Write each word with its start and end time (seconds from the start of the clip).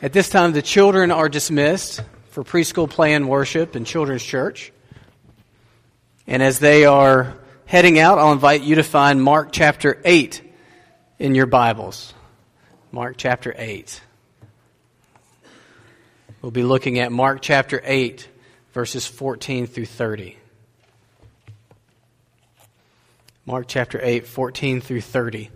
At 0.00 0.12
this 0.12 0.28
time, 0.28 0.52
the 0.52 0.62
children 0.62 1.10
are 1.10 1.28
dismissed 1.28 2.02
for 2.30 2.44
preschool 2.44 2.88
play 2.88 3.14
and 3.14 3.28
worship 3.28 3.74
in 3.74 3.84
Children's 3.84 4.22
Church. 4.22 4.72
And 6.28 6.40
as 6.40 6.60
they 6.60 6.84
are 6.84 7.34
heading 7.66 7.98
out, 7.98 8.18
I'll 8.18 8.30
invite 8.30 8.62
you 8.62 8.76
to 8.76 8.84
find 8.84 9.20
Mark 9.20 9.48
chapter 9.50 10.00
8 10.04 10.40
in 11.18 11.34
your 11.34 11.46
Bibles. 11.46 12.14
Mark 12.92 13.16
chapter 13.16 13.52
8. 13.58 14.00
We'll 16.42 16.52
be 16.52 16.62
looking 16.62 17.00
at 17.00 17.10
Mark 17.10 17.40
chapter 17.42 17.80
8, 17.82 18.28
verses 18.72 19.04
14 19.04 19.66
through 19.66 19.86
30. 19.86 20.36
Mark 23.46 23.66
chapter 23.66 23.98
8, 24.00 24.28
14 24.28 24.80
through 24.80 25.00
30. 25.00 25.50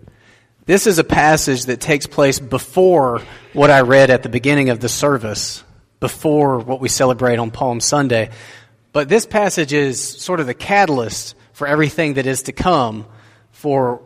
This 0.65 0.87
is 0.87 0.97
a 0.97 1.03
passage 1.03 1.65
that 1.65 1.81
takes 1.81 2.07
place 2.07 2.39
before 2.39 3.21
what 3.51 3.69
I 3.69 3.81
read 3.81 4.09
at 4.09 4.23
the 4.23 4.29
beginning 4.29 4.69
of 4.69 4.79
the 4.79 4.87
service, 4.87 5.61
before 5.99 6.59
what 6.59 6.79
we 6.79 6.87
celebrate 6.87 7.37
on 7.37 7.51
Palm 7.51 7.81
Sunday. 7.81 8.29
But 8.93 9.09
this 9.09 9.25
passage 9.25 9.73
is 9.73 9.99
sort 10.01 10.39
of 10.39 10.47
the 10.47 10.53
catalyst 10.53 11.35
for 11.51 11.67
everything 11.67 12.13
that 12.13 12.27
is 12.27 12.43
to 12.43 12.53
come 12.53 13.05
for 13.51 14.03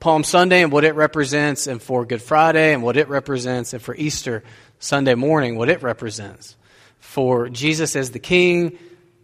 Palm 0.00 0.24
Sunday 0.24 0.64
and 0.64 0.72
what 0.72 0.82
it 0.82 0.96
represents, 0.96 1.68
and 1.68 1.80
for 1.80 2.04
Good 2.04 2.22
Friday 2.22 2.74
and 2.74 2.82
what 2.82 2.96
it 2.96 3.08
represents, 3.08 3.72
and 3.72 3.80
for 3.80 3.94
Easter 3.94 4.42
Sunday 4.80 5.14
morning, 5.14 5.56
what 5.56 5.68
it 5.68 5.80
represents. 5.80 6.56
For 6.98 7.48
Jesus 7.48 7.94
as 7.94 8.10
the 8.10 8.18
King, 8.18 8.76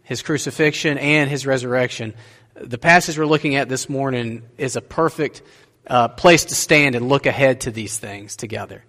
his 0.03 0.21
crucifixion, 0.21 0.97
and 0.97 1.29
his 1.29 1.45
resurrection. 1.45 2.13
The 2.55 2.77
passage 2.77 3.19
we're 3.19 3.25
looking 3.25 3.55
at 3.55 3.67
this 3.67 3.89
morning 3.89 4.43
is 4.57 4.77
a 4.77 4.81
perfect 4.81 5.41
uh, 5.89 6.09
place 6.09 6.45
to 6.45 6.55
stand 6.55 6.95
and 6.95 7.09
look 7.09 7.25
ahead 7.25 7.61
to 7.61 7.71
these 7.71 7.97
things 7.97 8.35
together. 8.35 8.83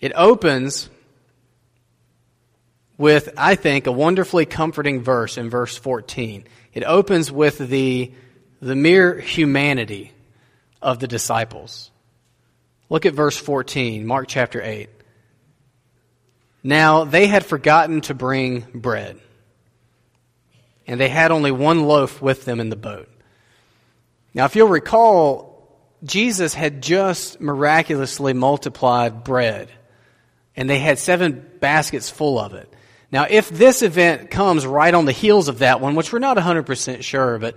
It 0.00 0.12
opens 0.14 0.88
with, 2.96 3.30
I 3.36 3.54
think, 3.54 3.86
a 3.86 3.92
wonderfully 3.92 4.46
comforting 4.46 5.02
verse 5.02 5.38
in 5.38 5.50
verse 5.50 5.76
14. 5.76 6.44
It 6.74 6.84
opens 6.84 7.30
with 7.30 7.58
the, 7.58 8.12
the 8.60 8.76
mere 8.76 9.18
humanity 9.18 10.12
of 10.82 10.98
the 10.98 11.08
disciples. 11.08 11.90
Look 12.88 13.06
at 13.06 13.14
verse 13.14 13.36
14, 13.36 14.06
Mark 14.06 14.28
chapter 14.28 14.62
8. 14.62 14.88
Now 16.62 17.04
they 17.04 17.26
had 17.26 17.46
forgotten 17.46 18.00
to 18.02 18.14
bring 18.14 18.66
bread, 18.74 19.18
and 20.86 21.00
they 21.00 21.08
had 21.08 21.30
only 21.30 21.52
one 21.52 21.84
loaf 21.84 22.20
with 22.20 22.44
them 22.44 22.60
in 22.60 22.68
the 22.68 22.76
boat. 22.76 23.08
Now, 24.38 24.44
if 24.44 24.54
you'll 24.54 24.68
recall, 24.68 25.68
Jesus 26.04 26.54
had 26.54 26.80
just 26.80 27.40
miraculously 27.40 28.34
multiplied 28.34 29.24
bread, 29.24 29.68
and 30.54 30.70
they 30.70 30.78
had 30.78 31.00
seven 31.00 31.44
baskets 31.58 32.08
full 32.08 32.38
of 32.38 32.54
it. 32.54 32.72
Now, 33.10 33.26
if 33.28 33.48
this 33.48 33.82
event 33.82 34.30
comes 34.30 34.64
right 34.64 34.94
on 34.94 35.06
the 35.06 35.12
heels 35.12 35.48
of 35.48 35.58
that 35.58 35.80
one, 35.80 35.96
which 35.96 36.12
we're 36.12 36.20
not 36.20 36.36
100% 36.36 37.02
sure, 37.02 37.40
but 37.40 37.56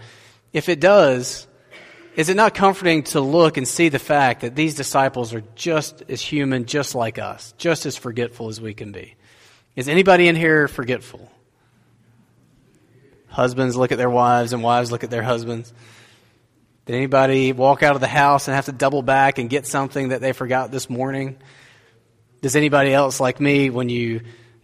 if 0.54 0.70
it 0.70 0.80
does, 0.80 1.46
is 2.16 2.30
it 2.30 2.36
not 2.36 2.56
comforting 2.56 3.04
to 3.04 3.22
look 3.22 3.58
and 3.58 3.68
see 3.68 3.90
the 3.90 4.00
fact 4.00 4.42
that 4.42 4.56
these 4.56 4.74
disciples 4.74 5.36
are 5.36 5.44
just 5.54 6.02
as 6.10 6.20
human, 6.20 6.66
just 6.66 6.96
like 6.96 7.20
us, 7.20 7.54
just 7.60 7.86
as 7.86 7.96
forgetful 7.96 8.50
as 8.50 8.60
we 8.60 8.74
can 8.74 8.92
be? 8.92 9.14
Is 9.76 9.88
anybody 9.88 10.28
in 10.28 10.36
here 10.36 10.68
forgetful? 10.68 11.32
Husbands 13.28 13.76
look 13.76 13.92
at 13.92 14.00
their 14.00 14.10
wives, 14.10 14.52
and 14.52 14.64
wives 14.64 14.92
look 14.92 15.04
at 15.04 15.12
their 15.12 15.22
husbands. 15.22 15.72
Did 16.92 16.98
anybody 16.98 17.54
walk 17.54 17.84
out 17.84 17.96
of 17.96 18.02
the 18.02 18.08
house 18.08 18.50
and 18.50 18.56
have 18.56 18.66
to 18.66 18.74
double 18.74 19.02
back 19.02 19.38
and 19.38 19.50
get 19.50 19.66
something 19.66 20.10
that 20.10 20.20
they 20.20 20.34
forgot 20.34 20.72
this 20.72 20.90
morning? 20.90 21.38
Does 22.42 22.58
anybody 22.58 22.94
else 22.94 23.22
like 23.22 23.40
me, 23.40 23.70
when 23.70 23.88
you 23.88 24.24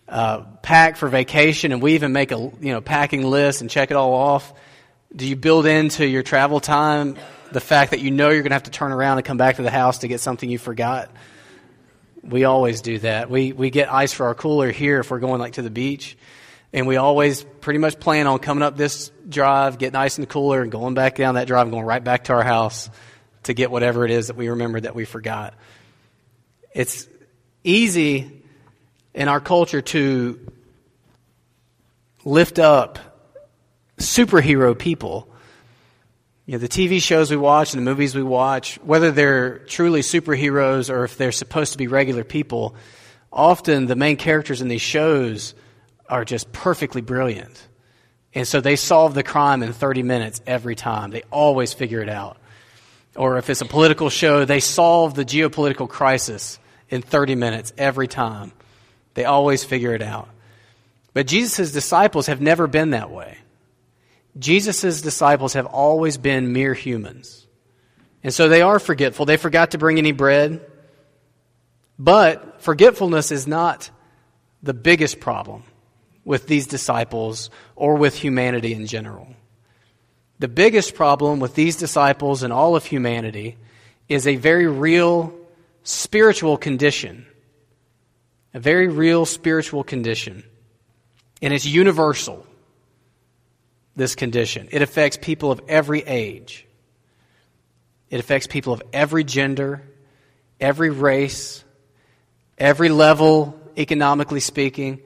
uh, 0.09 0.41
pack 0.61 0.97
for 0.97 1.07
vacation 1.07 1.71
and 1.71 1.81
we 1.81 1.93
even 1.93 2.11
make 2.11 2.33
a 2.33 2.37
you 2.37 2.73
know 2.73 2.81
packing 2.81 3.25
list 3.25 3.61
and 3.61 3.69
check 3.69 3.91
it 3.91 3.93
all 3.93 4.13
off, 4.13 4.53
do 5.15 5.25
you 5.25 5.37
build 5.37 5.65
into 5.65 6.05
your 6.05 6.21
travel 6.21 6.59
time 6.59 7.15
the 7.53 7.61
fact 7.61 7.91
that 7.91 8.01
you 8.01 8.11
know 8.11 8.27
you're 8.27 8.43
going 8.43 8.49
to 8.49 8.55
have 8.55 8.63
to 8.63 8.71
turn 8.71 8.91
around 8.91 9.19
and 9.19 9.25
come 9.25 9.37
back 9.37 9.55
to 9.55 9.61
the 9.61 9.71
house 9.71 9.99
to 9.99 10.09
get 10.09 10.19
something 10.19 10.49
you 10.49 10.59
forgot? 10.59 11.09
We 12.23 12.43
always 12.43 12.81
do 12.81 12.99
that. 12.99 13.29
We 13.29 13.53
we 13.53 13.69
get 13.69 13.89
ice 13.89 14.11
for 14.11 14.25
our 14.25 14.35
cooler 14.35 14.69
here 14.69 14.99
if 14.99 15.09
we're 15.11 15.19
going 15.19 15.39
like 15.39 15.53
to 15.53 15.61
the 15.61 15.69
beach. 15.69 16.17
And 16.73 16.85
we 16.85 16.97
always 16.97 17.43
pretty 17.61 17.79
much 17.79 17.99
plan 17.99 18.27
on 18.27 18.39
coming 18.39 18.63
up 18.63 18.75
this 18.75 19.11
drive, 19.27 19.77
getting 19.77 19.95
ice 19.95 20.17
in 20.17 20.21
the 20.21 20.27
cooler, 20.27 20.61
and 20.61 20.71
going 20.71 20.93
back 20.93 21.15
down 21.15 21.35
that 21.35 21.47
drive 21.47 21.63
and 21.63 21.71
going 21.71 21.85
right 21.85 22.03
back 22.03 22.25
to 22.25 22.33
our 22.33 22.43
house 22.43 22.89
to 23.43 23.53
get 23.53 23.71
whatever 23.71 24.05
it 24.05 24.11
is 24.11 24.27
that 24.27 24.35
we 24.35 24.49
remember 24.49 24.79
that 24.79 24.93
we 24.93 25.05
forgot. 25.05 25.53
It's 26.73 27.07
easy 27.63 28.43
in 29.13 29.27
our 29.27 29.39
culture 29.39 29.81
to 29.81 30.39
lift 32.23 32.59
up 32.59 32.99
superhero 33.97 34.77
people. 34.77 35.29
You 36.45 36.53
know, 36.53 36.59
the 36.59 36.67
TV 36.67 37.01
shows 37.01 37.31
we 37.31 37.37
watch 37.37 37.73
and 37.73 37.85
the 37.85 37.89
movies 37.89 38.15
we 38.15 38.23
watch, 38.23 38.75
whether 38.83 39.11
they're 39.11 39.59
truly 39.59 40.01
superheroes 40.01 40.89
or 40.89 41.03
if 41.03 41.17
they're 41.17 41.31
supposed 41.31 41.71
to 41.71 41.77
be 41.77 41.87
regular 41.87 42.23
people, 42.23 42.75
often 43.31 43.87
the 43.87 43.95
main 43.95 44.17
characters 44.17 44.61
in 44.61 44.67
these 44.67 44.81
shows 44.81 45.55
are 46.09 46.25
just 46.25 46.51
perfectly 46.51 47.01
brilliant. 47.01 47.67
And 48.33 48.47
so 48.47 48.61
they 48.61 48.75
solve 48.75 49.13
the 49.13 49.23
crime 49.23 49.63
in 49.63 49.73
30 49.73 50.03
minutes 50.03 50.41
every 50.45 50.75
time. 50.75 51.11
They 51.11 51.23
always 51.31 51.73
figure 51.73 52.01
it 52.01 52.09
out. 52.09 52.37
Or 53.15 53.37
if 53.37 53.49
it's 53.49 53.61
a 53.61 53.65
political 53.65 54.09
show, 54.09 54.45
they 54.45 54.59
solve 54.59 55.15
the 55.15 55.25
geopolitical 55.25 55.89
crisis 55.89 56.59
in 56.89 57.01
30 57.01 57.35
minutes 57.35 57.73
every 57.77 58.07
time. 58.07 58.51
They 59.15 59.25
always 59.25 59.63
figure 59.63 59.95
it 59.95 60.03
out. 60.03 60.29
But 61.13 61.25
Jesus' 61.25 61.71
disciples 61.71 62.27
have 62.27 62.41
never 62.41 62.67
been 62.67 62.91
that 62.91 63.09
way. 63.09 63.39
Jesus' 64.37 65.01
disciples 65.01 65.53
have 65.53 65.65
always 65.65 66.17
been 66.17 66.53
mere 66.53 66.75
humans. 66.75 67.47
And 68.23 68.31
so 68.31 68.49
they 68.49 68.61
are 68.61 68.77
forgetful. 68.77 69.25
They 69.25 69.37
forgot 69.37 69.71
to 69.71 69.79
bring 69.79 69.97
any 69.97 70.11
bread. 70.11 70.63
But 71.97 72.61
forgetfulness 72.61 73.31
is 73.31 73.47
not 73.47 73.89
the 74.61 74.75
biggest 74.75 75.19
problem 75.19 75.63
with 76.27 76.45
these 76.45 76.67
disciples 76.67 77.49
or 77.77 77.95
with 77.95 78.13
humanity 78.13 78.73
in 78.73 78.85
general. 78.85 79.29
The 80.39 80.49
biggest 80.49 80.93
problem 80.93 81.39
with 81.39 81.55
these 81.55 81.77
disciples 81.77 82.43
and 82.43 82.51
all 82.51 82.75
of 82.75 82.83
humanity 82.83 83.55
is 84.09 84.27
a 84.27 84.35
very 84.35 84.67
real 84.67 85.33
spiritual 85.83 86.57
condition. 86.57 87.25
A 88.53 88.59
very 88.59 88.89
real 88.89 89.25
spiritual 89.25 89.85
condition. 89.85 90.43
And 91.41 91.53
it's 91.53 91.65
universal, 91.65 92.45
this 93.95 94.13
condition. 94.13 94.67
It 94.69 94.81
affects 94.81 95.17
people 95.21 95.49
of 95.49 95.61
every 95.69 96.01
age, 96.01 96.67
it 98.09 98.19
affects 98.19 98.47
people 98.47 98.73
of 98.73 98.83
every 98.91 99.23
gender, 99.23 99.81
every 100.59 100.89
race, 100.89 101.63
every 102.57 102.89
level, 102.89 103.57
economically 103.77 104.41
speaking 104.41 104.99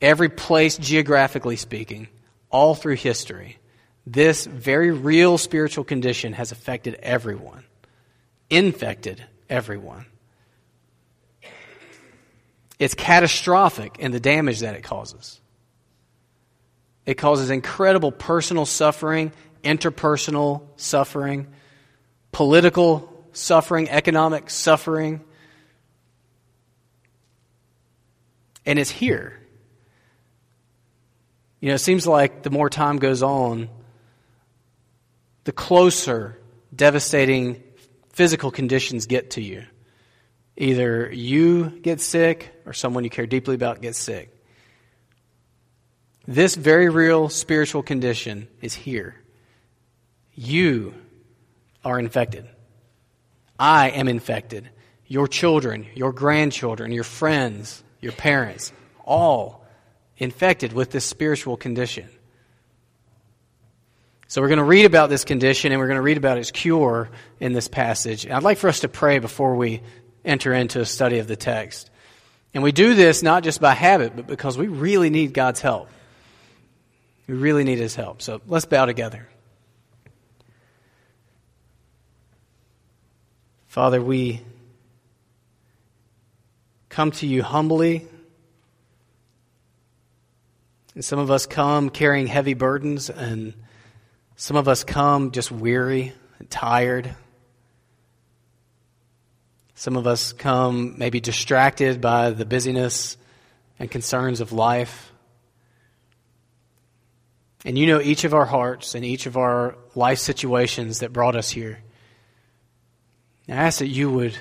every 0.00 0.28
place 0.28 0.76
geographically 0.78 1.56
speaking, 1.56 2.08
all 2.50 2.74
through 2.74 2.96
history, 2.96 3.58
this 4.06 4.46
very 4.46 4.90
real 4.92 5.36
spiritual 5.36 5.84
condition 5.84 6.32
has 6.32 6.52
affected 6.52 6.94
everyone, 7.02 7.64
infected 8.48 9.24
everyone. 9.48 10.06
It's 12.78 12.94
catastrophic 12.94 13.98
in 13.98 14.12
the 14.12 14.20
damage 14.20 14.60
that 14.60 14.76
it 14.76 14.82
causes. 14.82 15.40
It 17.06 17.14
causes 17.14 17.50
incredible 17.50 18.12
personal 18.12 18.66
suffering, 18.66 19.32
interpersonal 19.64 20.62
suffering, 20.76 21.46
political 22.32 23.24
suffering, 23.32 23.88
economic 23.88 24.50
suffering. 24.50 25.22
And 28.66 28.78
it's 28.78 28.90
here. 28.90 29.40
You 31.66 31.72
know, 31.72 31.74
it 31.74 31.78
seems 31.78 32.06
like 32.06 32.44
the 32.44 32.50
more 32.50 32.70
time 32.70 32.98
goes 32.98 33.24
on, 33.24 33.68
the 35.42 35.50
closer 35.50 36.38
devastating 36.72 37.60
physical 38.12 38.52
conditions 38.52 39.06
get 39.06 39.32
to 39.32 39.42
you. 39.42 39.64
Either 40.56 41.10
you 41.12 41.70
get 41.70 42.00
sick 42.00 42.54
or 42.66 42.72
someone 42.72 43.02
you 43.02 43.10
care 43.10 43.26
deeply 43.26 43.56
about 43.56 43.80
gets 43.80 43.98
sick. 43.98 44.32
This 46.24 46.54
very 46.54 46.88
real 46.88 47.28
spiritual 47.28 47.82
condition 47.82 48.46
is 48.60 48.72
here. 48.72 49.20
You 50.36 50.94
are 51.84 51.98
infected. 51.98 52.46
I 53.58 53.90
am 53.90 54.06
infected. 54.06 54.70
Your 55.08 55.26
children, 55.26 55.88
your 55.96 56.12
grandchildren, 56.12 56.92
your 56.92 57.02
friends, 57.02 57.82
your 58.00 58.12
parents, 58.12 58.72
all 59.04 59.65
infected 60.18 60.72
with 60.72 60.90
this 60.90 61.04
spiritual 61.04 61.56
condition. 61.56 62.08
So 64.28 64.42
we're 64.42 64.48
going 64.48 64.58
to 64.58 64.64
read 64.64 64.86
about 64.86 65.08
this 65.08 65.24
condition 65.24 65.72
and 65.72 65.80
we're 65.80 65.86
going 65.86 65.96
to 65.96 66.02
read 66.02 66.16
about 66.16 66.38
its 66.38 66.50
cure 66.50 67.10
in 67.38 67.52
this 67.52 67.68
passage. 67.68 68.26
I'd 68.26 68.42
like 68.42 68.58
for 68.58 68.68
us 68.68 68.80
to 68.80 68.88
pray 68.88 69.18
before 69.20 69.54
we 69.54 69.82
enter 70.24 70.52
into 70.52 70.80
a 70.80 70.86
study 70.86 71.20
of 71.20 71.28
the 71.28 71.36
text. 71.36 71.90
And 72.52 72.62
we 72.62 72.72
do 72.72 72.94
this 72.94 73.22
not 73.22 73.44
just 73.44 73.60
by 73.60 73.74
habit, 73.74 74.16
but 74.16 74.26
because 74.26 74.58
we 74.58 74.66
really 74.66 75.10
need 75.10 75.32
God's 75.32 75.60
help. 75.60 75.88
We 77.26 77.34
really 77.34 77.64
need 77.64 77.78
His 77.78 77.94
help. 77.94 78.22
So 78.22 78.40
let's 78.46 78.64
bow 78.64 78.86
together. 78.86 79.28
Father, 83.68 84.00
we 84.00 84.40
come 86.88 87.10
to 87.12 87.26
you 87.26 87.42
humbly. 87.42 88.06
And 90.96 91.04
some 91.04 91.18
of 91.18 91.30
us 91.30 91.44
come 91.44 91.90
carrying 91.90 92.26
heavy 92.26 92.54
burdens, 92.54 93.10
and 93.10 93.52
some 94.34 94.56
of 94.56 94.66
us 94.66 94.82
come 94.82 95.30
just 95.30 95.52
weary 95.52 96.14
and 96.38 96.50
tired. 96.50 97.14
Some 99.74 99.98
of 99.98 100.06
us 100.06 100.32
come 100.32 100.94
maybe 100.96 101.20
distracted 101.20 102.00
by 102.00 102.30
the 102.30 102.46
busyness 102.46 103.18
and 103.78 103.90
concerns 103.90 104.40
of 104.40 104.52
life. 104.52 105.12
And 107.66 107.76
you 107.76 107.86
know 107.86 108.00
each 108.00 108.24
of 108.24 108.32
our 108.32 108.46
hearts 108.46 108.94
and 108.94 109.04
each 109.04 109.26
of 109.26 109.36
our 109.36 109.76
life 109.94 110.18
situations 110.18 111.00
that 111.00 111.12
brought 111.12 111.36
us 111.36 111.50
here. 111.50 111.78
I 113.50 113.52
ask 113.52 113.80
that 113.80 113.88
you 113.88 114.10
would 114.10 114.34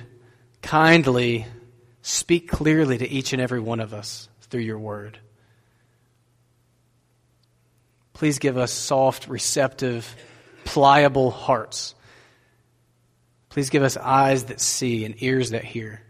kindly 0.62 1.48
speak 2.02 2.50
clearly 2.50 2.98
to 2.98 3.10
each 3.10 3.34
and 3.34 3.42
every 3.42 3.60
one 3.60 3.82
of 3.82 3.94
us 3.94 4.30
through 4.44 4.62
your 4.62 4.80
word. 4.80 5.20
Please 8.16 8.40
give 8.40 8.58
us 8.58 8.72
soft, 8.72 9.28
receptive, 9.28 10.16
pliable 10.64 11.30
hearts. 11.30 11.94
Please 13.50 13.70
give 13.70 13.84
us 13.84 13.96
eyes 13.96 14.46
that 14.46 14.60
see 14.60 15.06
and 15.06 15.22
ears 15.22 15.52
that 15.52 15.64
hear. 15.64 16.02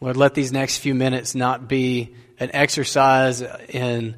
Lord, 0.00 0.16
let 0.16 0.34
these 0.34 0.50
next 0.50 0.78
few 0.78 0.94
minutes 0.94 1.34
not 1.34 1.68
be 1.68 2.14
an 2.40 2.50
exercise 2.54 3.42
in 3.68 4.16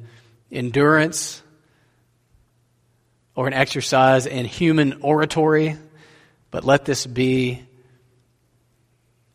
endurance 0.49 1.43
or 3.35 3.47
an 3.47 3.53
exercise 3.53 4.25
in 4.25 4.45
human 4.45 5.01
oratory 5.01 5.75
but 6.55 6.63
let 6.63 6.85
this 6.85 7.05
be 7.05 7.61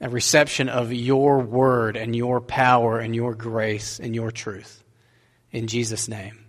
a 0.01 0.09
reception 0.09 0.71
of 0.71 0.91
your 0.91 1.41
word 1.41 1.99
and 1.99 2.17
your 2.17 2.41
power 2.41 2.99
and 2.99 3.15
your 3.15 3.35
grace 3.35 4.01
and 4.01 4.15
your 4.15 4.31
truth. 4.31 4.83
In 5.53 5.67
Jesus' 5.67 6.09
name, 6.09 6.40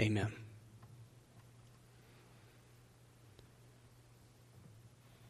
amen. 0.00 0.32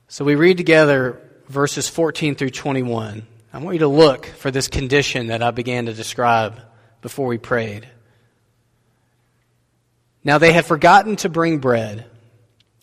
So 0.08 0.24
we 0.24 0.34
read 0.34 0.58
together 0.58 1.20
verses 1.48 1.88
14 1.88 2.34
through 2.34 2.50
21. 2.50 3.26
I 3.52 3.58
want 3.58 3.74
you 3.74 3.80
to 3.80 3.88
look 3.88 4.26
for 4.26 4.50
this 4.50 4.68
condition 4.68 5.28
that 5.28 5.42
I 5.42 5.50
began 5.52 5.86
to 5.86 5.94
describe 5.94 6.60
before 7.00 7.26
we 7.26 7.38
prayed. 7.38 7.88
Now 10.24 10.38
they 10.38 10.52
had 10.52 10.66
forgotten 10.66 11.16
to 11.16 11.28
bring 11.28 11.58
bread 11.58 12.06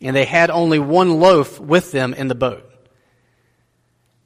and 0.02 0.16
they 0.16 0.26
had 0.26 0.50
only 0.50 0.80
one 0.80 1.20
loaf 1.20 1.60
with 1.60 1.92
them 1.92 2.14
in 2.14 2.28
the 2.28 2.36
boat. 2.36 2.66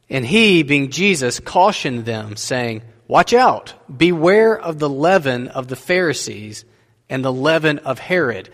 And 0.09 0.25
he, 0.25 0.63
being 0.63 0.91
Jesus, 0.91 1.39
cautioned 1.39 2.05
them, 2.05 2.35
saying, 2.35 2.83
Watch 3.07 3.33
out, 3.33 3.73
beware 3.95 4.57
of 4.57 4.79
the 4.79 4.89
leaven 4.89 5.47
of 5.47 5.67
the 5.67 5.75
Pharisees 5.75 6.65
and 7.09 7.23
the 7.23 7.33
leaven 7.33 7.79
of 7.79 7.99
Herod. 7.99 8.49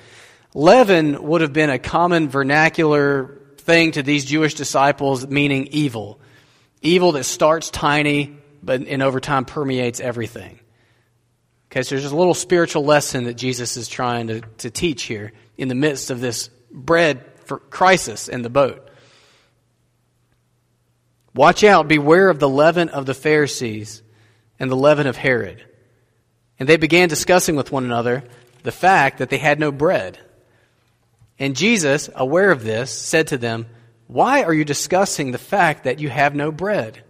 Leaven 0.54 1.22
would 1.24 1.42
have 1.42 1.54
been 1.54 1.70
a 1.70 1.80
common 1.80 2.30
vernacular 2.30 3.40
thing 3.58 3.92
to 3.92 4.04
these 4.04 4.26
Jewish 4.26 4.56
disciples, 4.56 5.28
meaning 5.28 5.68
evil. 5.68 6.20
Evil 6.82 7.12
that 7.14 7.26
starts 7.26 7.70
tiny, 7.70 8.36
but 8.64 8.82
and 8.88 9.04
over 9.04 9.20
time 9.20 9.46
permeates 9.46 10.00
everything. 10.00 10.60
Okay, 11.72 11.84
so 11.84 11.96
there's 11.96 12.12
a 12.12 12.16
little 12.16 12.34
spiritual 12.34 12.84
lesson 12.84 13.26
that 13.26 13.36
Jesus 13.36 13.78
is 13.78 13.88
trying 13.88 14.28
to, 14.28 14.42
to 14.58 14.72
teach 14.72 15.04
here 15.04 15.34
in 15.56 15.68
the 15.68 15.76
midst 15.76 16.10
of 16.10 16.20
this 16.20 16.50
bread 16.72 17.24
crisis 17.70 18.28
in 18.28 18.42
the 18.42 18.50
boat. 18.50 18.90
Watch 21.36 21.64
out, 21.64 21.88
beware 21.88 22.30
of 22.30 22.40
the 22.40 22.50
leaven 22.50 22.90
of 22.90 23.06
the 23.06 23.14
Pharisees 23.14 24.02
and 24.60 24.72
the 24.72 24.76
leaven 24.76 25.06
of 25.06 25.16
Herod. 25.16 25.64
And 26.60 26.68
they 26.68 26.78
began 26.78 27.08
discussing 27.08 27.56
with 27.56 27.72
one 27.72 27.86
another 27.86 28.24
the 28.64 28.72
fact 28.72 29.20
that 29.20 29.30
they 29.30 29.38
had 29.38 29.60
no 29.60 29.72
bread. 29.72 30.20
And 31.40 31.56
Jesus, 31.56 32.10
aware 32.14 32.52
of 32.52 32.64
this, 32.64 32.92
said 32.92 33.28
to 33.28 33.38
them, 33.38 33.68
Why 34.08 34.44
are 34.44 34.54
you 34.54 34.66
discussing 34.66 35.32
the 35.32 35.38
fact 35.38 35.86
that 35.86 36.00
you 36.00 36.10
have 36.10 36.36
no 36.36 36.52
bread? 36.52 37.02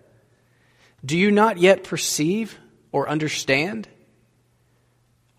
Do 1.03 1.17
you 1.17 1.31
not 1.31 1.57
yet 1.57 1.83
perceive 1.83 2.57
or 2.91 3.09
understand? 3.09 3.87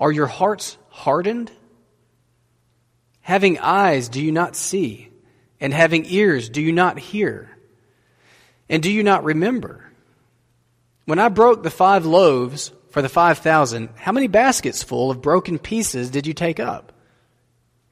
Are 0.01 0.11
your 0.11 0.27
hearts 0.27 0.77
hardened? 0.89 1.53
Having 3.21 3.59
eyes, 3.59 4.09
do 4.09 4.21
you 4.21 4.33
not 4.33 4.57
see? 4.57 5.09
And 5.61 5.73
having 5.73 6.07
ears, 6.07 6.49
do 6.49 6.61
you 6.61 6.73
not 6.73 6.99
hear? 6.99 7.51
And 8.69 8.83
do 8.83 8.91
you 8.91 9.05
not 9.05 9.25
remember? 9.25 9.90
When 11.11 11.19
I 11.19 11.29
broke 11.29 11.65
the 11.65 11.71
five 11.71 12.07
loaves 12.07 12.71
for 12.91 13.03
the 13.03 13.09
five 13.09 13.39
thousand, 13.39 13.89
how 13.97 14.13
many 14.13 14.29
baskets 14.29 14.85
full 14.85 15.11
of 15.11 15.21
broken 15.21 15.59
pieces 15.59 16.09
did 16.09 16.25
you 16.25 16.35
take 16.35 16.61
up? 16.61 16.93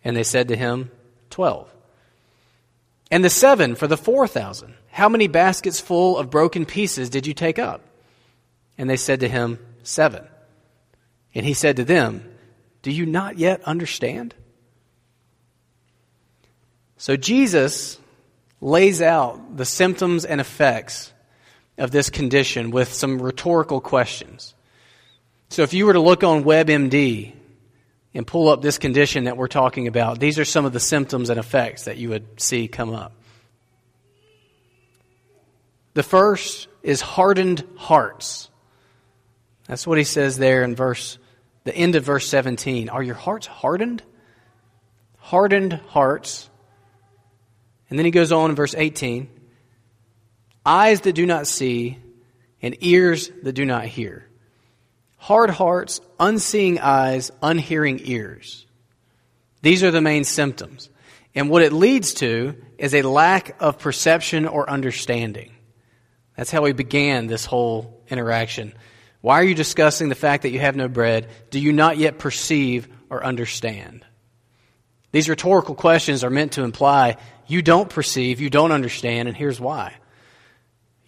And 0.04 0.16
they 0.16 0.22
said 0.22 0.46
to 0.46 0.56
him, 0.56 0.92
Twelve. 1.28 1.68
And 3.10 3.24
the 3.24 3.28
seven 3.28 3.74
for 3.74 3.88
the 3.88 3.96
four 3.96 4.28
thousand, 4.28 4.74
how 4.92 5.08
many 5.08 5.26
baskets 5.26 5.80
full 5.80 6.16
of 6.16 6.30
broken 6.30 6.64
pieces 6.64 7.10
did 7.10 7.26
you 7.26 7.34
take 7.34 7.58
up? 7.58 7.80
And 8.78 8.88
they 8.88 8.96
said 8.96 9.18
to 9.18 9.28
him, 9.28 9.58
Seven. 9.82 10.24
And 11.34 11.44
he 11.44 11.54
said 11.54 11.74
to 11.78 11.84
them, 11.84 12.22
Do 12.82 12.92
you 12.92 13.04
not 13.04 13.36
yet 13.36 13.64
understand? 13.64 14.32
So 16.98 17.16
Jesus 17.16 17.98
lays 18.60 19.02
out 19.02 19.56
the 19.56 19.64
symptoms 19.64 20.24
and 20.24 20.40
effects 20.40 21.12
of 21.78 21.90
this 21.90 22.10
condition 22.10 22.70
with 22.70 22.92
some 22.92 23.20
rhetorical 23.20 23.80
questions. 23.80 24.54
So 25.50 25.62
if 25.62 25.72
you 25.72 25.86
were 25.86 25.92
to 25.92 26.00
look 26.00 26.24
on 26.24 26.44
WebMD 26.44 27.32
and 28.14 28.26
pull 28.26 28.48
up 28.48 28.60
this 28.60 28.78
condition 28.78 29.24
that 29.24 29.36
we're 29.36 29.48
talking 29.48 29.86
about, 29.86 30.18
these 30.18 30.38
are 30.38 30.44
some 30.44 30.64
of 30.64 30.72
the 30.72 30.80
symptoms 30.80 31.30
and 31.30 31.38
effects 31.38 31.84
that 31.84 31.96
you 31.96 32.10
would 32.10 32.40
see 32.40 32.68
come 32.68 32.92
up. 32.92 33.12
The 35.94 36.02
first 36.02 36.68
is 36.82 37.00
hardened 37.00 37.64
hearts. 37.76 38.50
That's 39.66 39.86
what 39.86 39.98
he 39.98 40.04
says 40.04 40.38
there 40.38 40.62
in 40.62 40.74
verse 40.74 41.18
the 41.64 41.74
end 41.74 41.96
of 41.96 42.04
verse 42.04 42.26
17. 42.26 42.88
Are 42.88 43.02
your 43.02 43.14
hearts 43.14 43.46
hardened? 43.46 44.02
Hardened 45.18 45.74
hearts 45.88 46.48
and 47.90 47.98
then 47.98 48.04
he 48.04 48.10
goes 48.10 48.32
on 48.32 48.50
in 48.50 48.56
verse 48.56 48.74
18 48.76 49.28
eyes 50.68 51.00
that 51.02 51.14
do 51.14 51.24
not 51.24 51.46
see, 51.46 51.98
and 52.60 52.76
ears 52.80 53.30
that 53.42 53.54
do 53.54 53.64
not 53.64 53.86
hear. 53.86 54.28
Hard 55.16 55.48
hearts, 55.48 56.00
unseeing 56.20 56.78
eyes, 56.78 57.30
unhearing 57.42 58.00
ears. 58.04 58.66
These 59.62 59.82
are 59.82 59.90
the 59.90 60.02
main 60.02 60.24
symptoms. 60.24 60.90
And 61.34 61.48
what 61.48 61.62
it 61.62 61.72
leads 61.72 62.14
to 62.14 62.54
is 62.76 62.94
a 62.94 63.02
lack 63.02 63.56
of 63.60 63.78
perception 63.78 64.46
or 64.46 64.68
understanding. 64.68 65.52
That's 66.36 66.50
how 66.50 66.62
we 66.62 66.72
began 66.72 67.26
this 67.26 67.46
whole 67.46 68.02
interaction. 68.08 68.74
Why 69.22 69.40
are 69.40 69.44
you 69.44 69.54
discussing 69.54 70.10
the 70.10 70.14
fact 70.14 70.42
that 70.42 70.50
you 70.50 70.60
have 70.60 70.76
no 70.76 70.86
bread? 70.86 71.28
Do 71.50 71.58
you 71.58 71.72
not 71.72 71.96
yet 71.96 72.18
perceive 72.18 72.88
or 73.10 73.24
understand? 73.24 74.04
These 75.12 75.28
rhetorical 75.28 75.74
questions 75.74 76.22
are 76.24 76.30
meant 76.30 76.52
to 76.52 76.62
imply 76.62 77.16
you 77.46 77.62
don't 77.62 77.88
perceive, 77.88 78.40
you 78.40 78.50
don't 78.50 78.72
understand, 78.72 79.28
and 79.28 79.36
here's 79.36 79.58
why. 79.58 79.94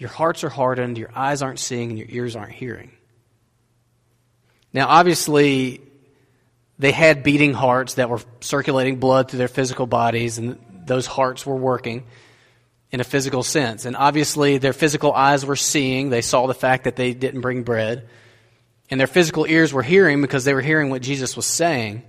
Your 0.01 0.09
hearts 0.09 0.45
are 0.45 0.49
hardened, 0.49 0.97
your 0.97 1.11
eyes 1.15 1.43
aren't 1.43 1.59
seeing, 1.59 1.91
and 1.91 1.99
your 1.99 2.09
ears 2.09 2.35
aren't 2.35 2.53
hearing. 2.53 2.91
Now, 4.73 4.89
obviously, 4.89 5.83
they 6.79 6.91
had 6.91 7.23
beating 7.23 7.53
hearts 7.53 7.95
that 7.95 8.09
were 8.09 8.23
circulating 8.41 8.97
blood 8.97 9.29
through 9.29 9.41
their 9.41 9.47
physical 9.47 9.87
bodies, 9.87 10.39
and 10.39 10.59
those 10.87 11.05
hearts 11.05 11.45
were 11.45 11.55
working 11.55 12.05
in 12.91 13.01
a 13.01 13.05
physical 13.05 13.43
sense. 13.43 13.85
And 13.85 13.95
obviously, 13.95 14.57
their 14.57 14.73
physical 14.73 15.13
eyes 15.13 15.45
were 15.45 15.55
seeing. 15.55 16.09
They 16.09 16.23
saw 16.23 16.47
the 16.47 16.55
fact 16.55 16.85
that 16.85 16.97
they 16.97 17.13
didn't 17.13 17.43
bring 17.43 17.63
bread. 17.63 18.09
And 18.89 18.99
their 18.99 19.07
physical 19.07 19.45
ears 19.47 19.71
were 19.71 19.83
hearing 19.83 20.23
because 20.23 20.45
they 20.47 20.55
were 20.55 20.63
hearing 20.63 20.89
what 20.89 21.03
Jesus 21.03 21.37
was 21.37 21.45
saying. 21.45 22.05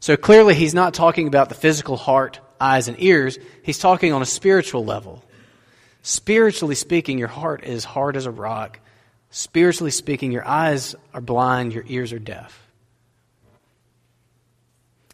So 0.00 0.18
clearly, 0.18 0.54
he's 0.54 0.74
not 0.74 0.92
talking 0.92 1.28
about 1.28 1.48
the 1.48 1.54
physical 1.54 1.96
heart 1.96 2.40
eyes 2.60 2.88
and 2.88 3.02
ears. 3.02 3.38
He's 3.62 3.78
talking 3.78 4.12
on 4.12 4.20
a 4.20 4.26
spiritual 4.26 4.84
level. 4.84 5.24
Spiritually 6.02 6.74
speaking, 6.74 7.18
your 7.18 7.28
heart 7.28 7.64
is 7.64 7.84
hard 7.84 8.16
as 8.16 8.26
a 8.26 8.30
rock. 8.30 8.80
Spiritually 9.30 9.92
speaking, 9.92 10.32
your 10.32 10.46
eyes 10.46 10.94
are 11.14 11.20
blind, 11.20 11.72
your 11.72 11.84
ears 11.86 12.12
are 12.12 12.18
deaf. 12.18 12.68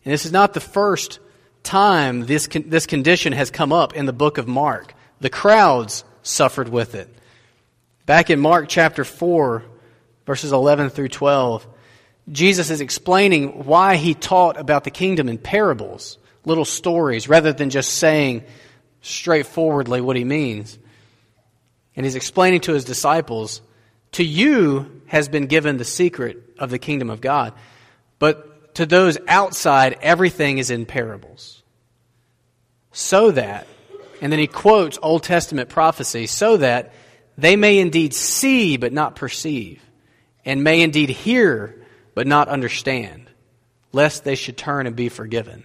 And 0.04 0.12
this 0.12 0.24
is 0.24 0.32
not 0.32 0.54
the 0.54 0.60
first 0.60 1.20
time 1.62 2.24
this, 2.24 2.46
con- 2.46 2.64
this 2.68 2.86
condition 2.86 3.34
has 3.34 3.50
come 3.50 3.72
up 3.72 3.94
in 3.94 4.06
the 4.06 4.12
book 4.12 4.38
of 4.38 4.48
Mark. 4.48 4.94
The 5.20 5.30
crowds 5.30 6.04
suffered 6.22 6.70
with 6.70 6.94
it. 6.94 7.08
Back 8.06 8.30
in 8.30 8.40
Mark 8.40 8.68
chapter 8.68 9.04
4, 9.04 9.62
verses 10.24 10.52
11 10.52 10.88
through 10.90 11.08
12, 11.08 11.66
Jesus 12.32 12.70
is 12.70 12.80
explaining 12.80 13.66
why 13.66 13.96
he 13.96 14.14
taught 14.14 14.58
about 14.58 14.84
the 14.84 14.90
kingdom 14.90 15.28
in 15.28 15.36
parables, 15.36 16.16
little 16.46 16.64
stories, 16.64 17.28
rather 17.28 17.52
than 17.52 17.68
just 17.68 17.94
saying 17.94 18.44
straightforwardly 19.08 20.00
what 20.00 20.16
he 20.16 20.24
means. 20.24 20.78
And 21.96 22.06
he's 22.06 22.14
explaining 22.14 22.60
to 22.62 22.72
his 22.72 22.84
disciples, 22.84 23.60
To 24.12 24.24
you 24.24 25.02
has 25.06 25.28
been 25.28 25.46
given 25.46 25.76
the 25.76 25.84
secret 25.84 26.38
of 26.58 26.70
the 26.70 26.78
kingdom 26.78 27.10
of 27.10 27.20
God, 27.20 27.54
but 28.18 28.74
to 28.76 28.86
those 28.86 29.18
outside, 29.26 29.98
everything 30.02 30.58
is 30.58 30.70
in 30.70 30.86
parables. 30.86 31.62
So 32.92 33.32
that, 33.32 33.66
and 34.20 34.30
then 34.30 34.38
he 34.38 34.46
quotes 34.46 34.98
Old 35.02 35.24
Testament 35.24 35.68
prophecy, 35.68 36.26
so 36.26 36.56
that 36.58 36.92
they 37.36 37.56
may 37.56 37.78
indeed 37.78 38.14
see 38.14 38.76
but 38.76 38.92
not 38.92 39.16
perceive, 39.16 39.82
and 40.44 40.62
may 40.62 40.82
indeed 40.82 41.10
hear 41.10 41.84
but 42.14 42.26
not 42.26 42.48
understand, 42.48 43.28
lest 43.92 44.24
they 44.24 44.34
should 44.34 44.56
turn 44.56 44.86
and 44.86 44.96
be 44.96 45.08
forgiven. 45.08 45.64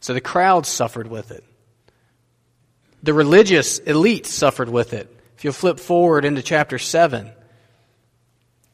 So 0.00 0.12
the 0.12 0.20
crowd 0.20 0.66
suffered 0.66 1.06
with 1.06 1.30
it. 1.30 1.44
The 3.04 3.12
religious 3.12 3.80
elite 3.80 4.24
suffered 4.24 4.70
with 4.70 4.94
it. 4.94 5.14
If 5.36 5.44
you'll 5.44 5.52
flip 5.52 5.78
forward 5.78 6.24
into 6.24 6.40
chapter 6.40 6.78
7, 6.78 7.30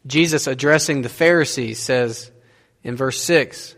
Jesus 0.07 0.47
addressing 0.47 1.03
the 1.03 1.09
Pharisees 1.09 1.81
says 1.81 2.31
in 2.85 2.95
verse 2.95 3.21
6 3.21 3.75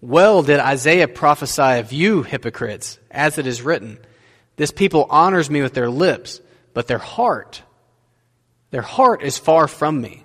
Well 0.00 0.42
did 0.42 0.60
Isaiah 0.60 1.08
prophesy 1.08 1.78
of 1.78 1.92
you, 1.92 2.22
hypocrites, 2.22 2.98
as 3.10 3.36
it 3.36 3.46
is 3.46 3.60
written, 3.60 3.98
This 4.56 4.70
people 4.70 5.06
honors 5.10 5.50
me 5.50 5.60
with 5.60 5.74
their 5.74 5.90
lips, 5.90 6.40
but 6.72 6.86
their 6.86 6.96
heart, 6.96 7.62
their 8.70 8.80
heart 8.80 9.22
is 9.22 9.36
far 9.36 9.68
from 9.68 10.00
me. 10.00 10.24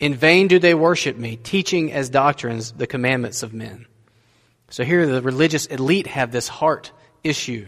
In 0.00 0.16
vain 0.16 0.48
do 0.48 0.58
they 0.58 0.74
worship 0.74 1.16
me, 1.16 1.36
teaching 1.36 1.92
as 1.92 2.10
doctrines 2.10 2.72
the 2.72 2.88
commandments 2.88 3.44
of 3.44 3.54
men. 3.54 3.86
So 4.68 4.82
here 4.82 5.06
the 5.06 5.22
religious 5.22 5.66
elite 5.66 6.08
have 6.08 6.32
this 6.32 6.48
heart 6.48 6.90
issue. 7.22 7.66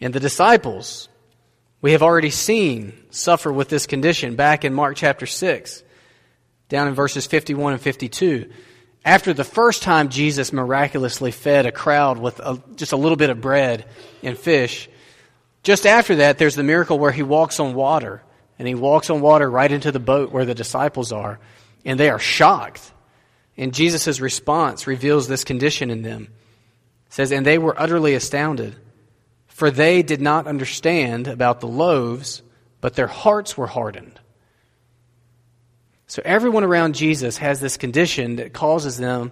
And 0.00 0.14
the 0.14 0.20
disciples, 0.20 1.08
we 1.80 1.92
have 1.92 2.02
already 2.02 2.30
seen, 2.30 2.92
suffer 3.10 3.52
with 3.52 3.68
this 3.68 3.86
condition 3.86 4.36
back 4.36 4.64
in 4.64 4.74
Mark 4.74 4.96
chapter 4.96 5.26
6, 5.26 5.82
down 6.68 6.88
in 6.88 6.94
verses 6.94 7.26
51 7.26 7.74
and 7.74 7.82
52. 7.82 8.50
After 9.04 9.34
the 9.34 9.44
first 9.44 9.82
time 9.82 10.08
Jesus 10.08 10.52
miraculously 10.52 11.30
fed 11.30 11.66
a 11.66 11.72
crowd 11.72 12.18
with 12.18 12.40
a, 12.40 12.62
just 12.76 12.92
a 12.92 12.96
little 12.96 13.16
bit 13.16 13.30
of 13.30 13.40
bread 13.40 13.84
and 14.22 14.36
fish, 14.36 14.88
just 15.62 15.86
after 15.86 16.16
that, 16.16 16.38
there's 16.38 16.54
the 16.54 16.62
miracle 16.62 16.98
where 16.98 17.12
he 17.12 17.22
walks 17.22 17.60
on 17.60 17.74
water 17.74 18.22
and 18.58 18.68
he 18.68 18.74
walks 18.74 19.10
on 19.10 19.20
water 19.20 19.50
right 19.50 19.70
into 19.70 19.92
the 19.92 19.98
boat 19.98 20.30
where 20.30 20.44
the 20.44 20.54
disciples 20.54 21.12
are, 21.12 21.40
and 21.84 21.98
they 21.98 22.08
are 22.08 22.18
shocked. 22.18 22.92
And 23.56 23.74
Jesus' 23.74 24.20
response 24.20 24.86
reveals 24.86 25.26
this 25.26 25.44
condition 25.44 25.90
in 25.90 26.02
them. 26.02 26.28
It 27.06 27.12
says, 27.12 27.32
And 27.32 27.44
they 27.44 27.58
were 27.58 27.80
utterly 27.80 28.14
astounded, 28.14 28.76
for 29.54 29.70
they 29.70 30.02
did 30.02 30.20
not 30.20 30.48
understand 30.48 31.28
about 31.28 31.60
the 31.60 31.68
loaves, 31.68 32.42
but 32.80 32.94
their 32.94 33.06
hearts 33.06 33.56
were 33.56 33.68
hardened. 33.68 34.18
So 36.08 36.20
everyone 36.24 36.64
around 36.64 36.96
Jesus 36.96 37.36
has 37.36 37.60
this 37.60 37.76
condition 37.76 38.36
that 38.36 38.52
causes 38.52 38.96
them, 38.96 39.30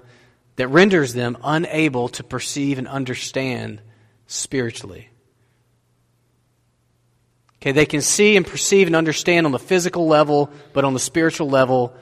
that 0.55 0.69
renders 0.69 1.13
them 1.13 1.37
unable 1.43 2.09
to 2.11 2.23
perceive 2.23 2.79
and 2.79 2.87
understand 2.87 3.81
spiritually. 4.29 5.11
Okay, 7.57 7.73
they 7.73 7.85
can 7.85 8.01
see 8.01 8.37
and 8.37 8.47
perceive 8.47 8.87
and 8.87 8.95
understand 8.95 9.45
on 9.45 9.51
the 9.51 9.59
physical 9.59 10.07
level, 10.07 10.53
but 10.73 10.85
on 10.85 10.95
the 10.95 11.01
spiritual 11.01 11.51
level, 11.51 11.97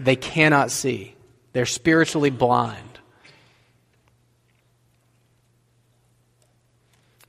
they 0.00 0.16
cannot 0.16 0.72
see. 0.72 1.14
They're 1.52 1.64
spiritually 1.64 2.30
blind. 2.30 2.91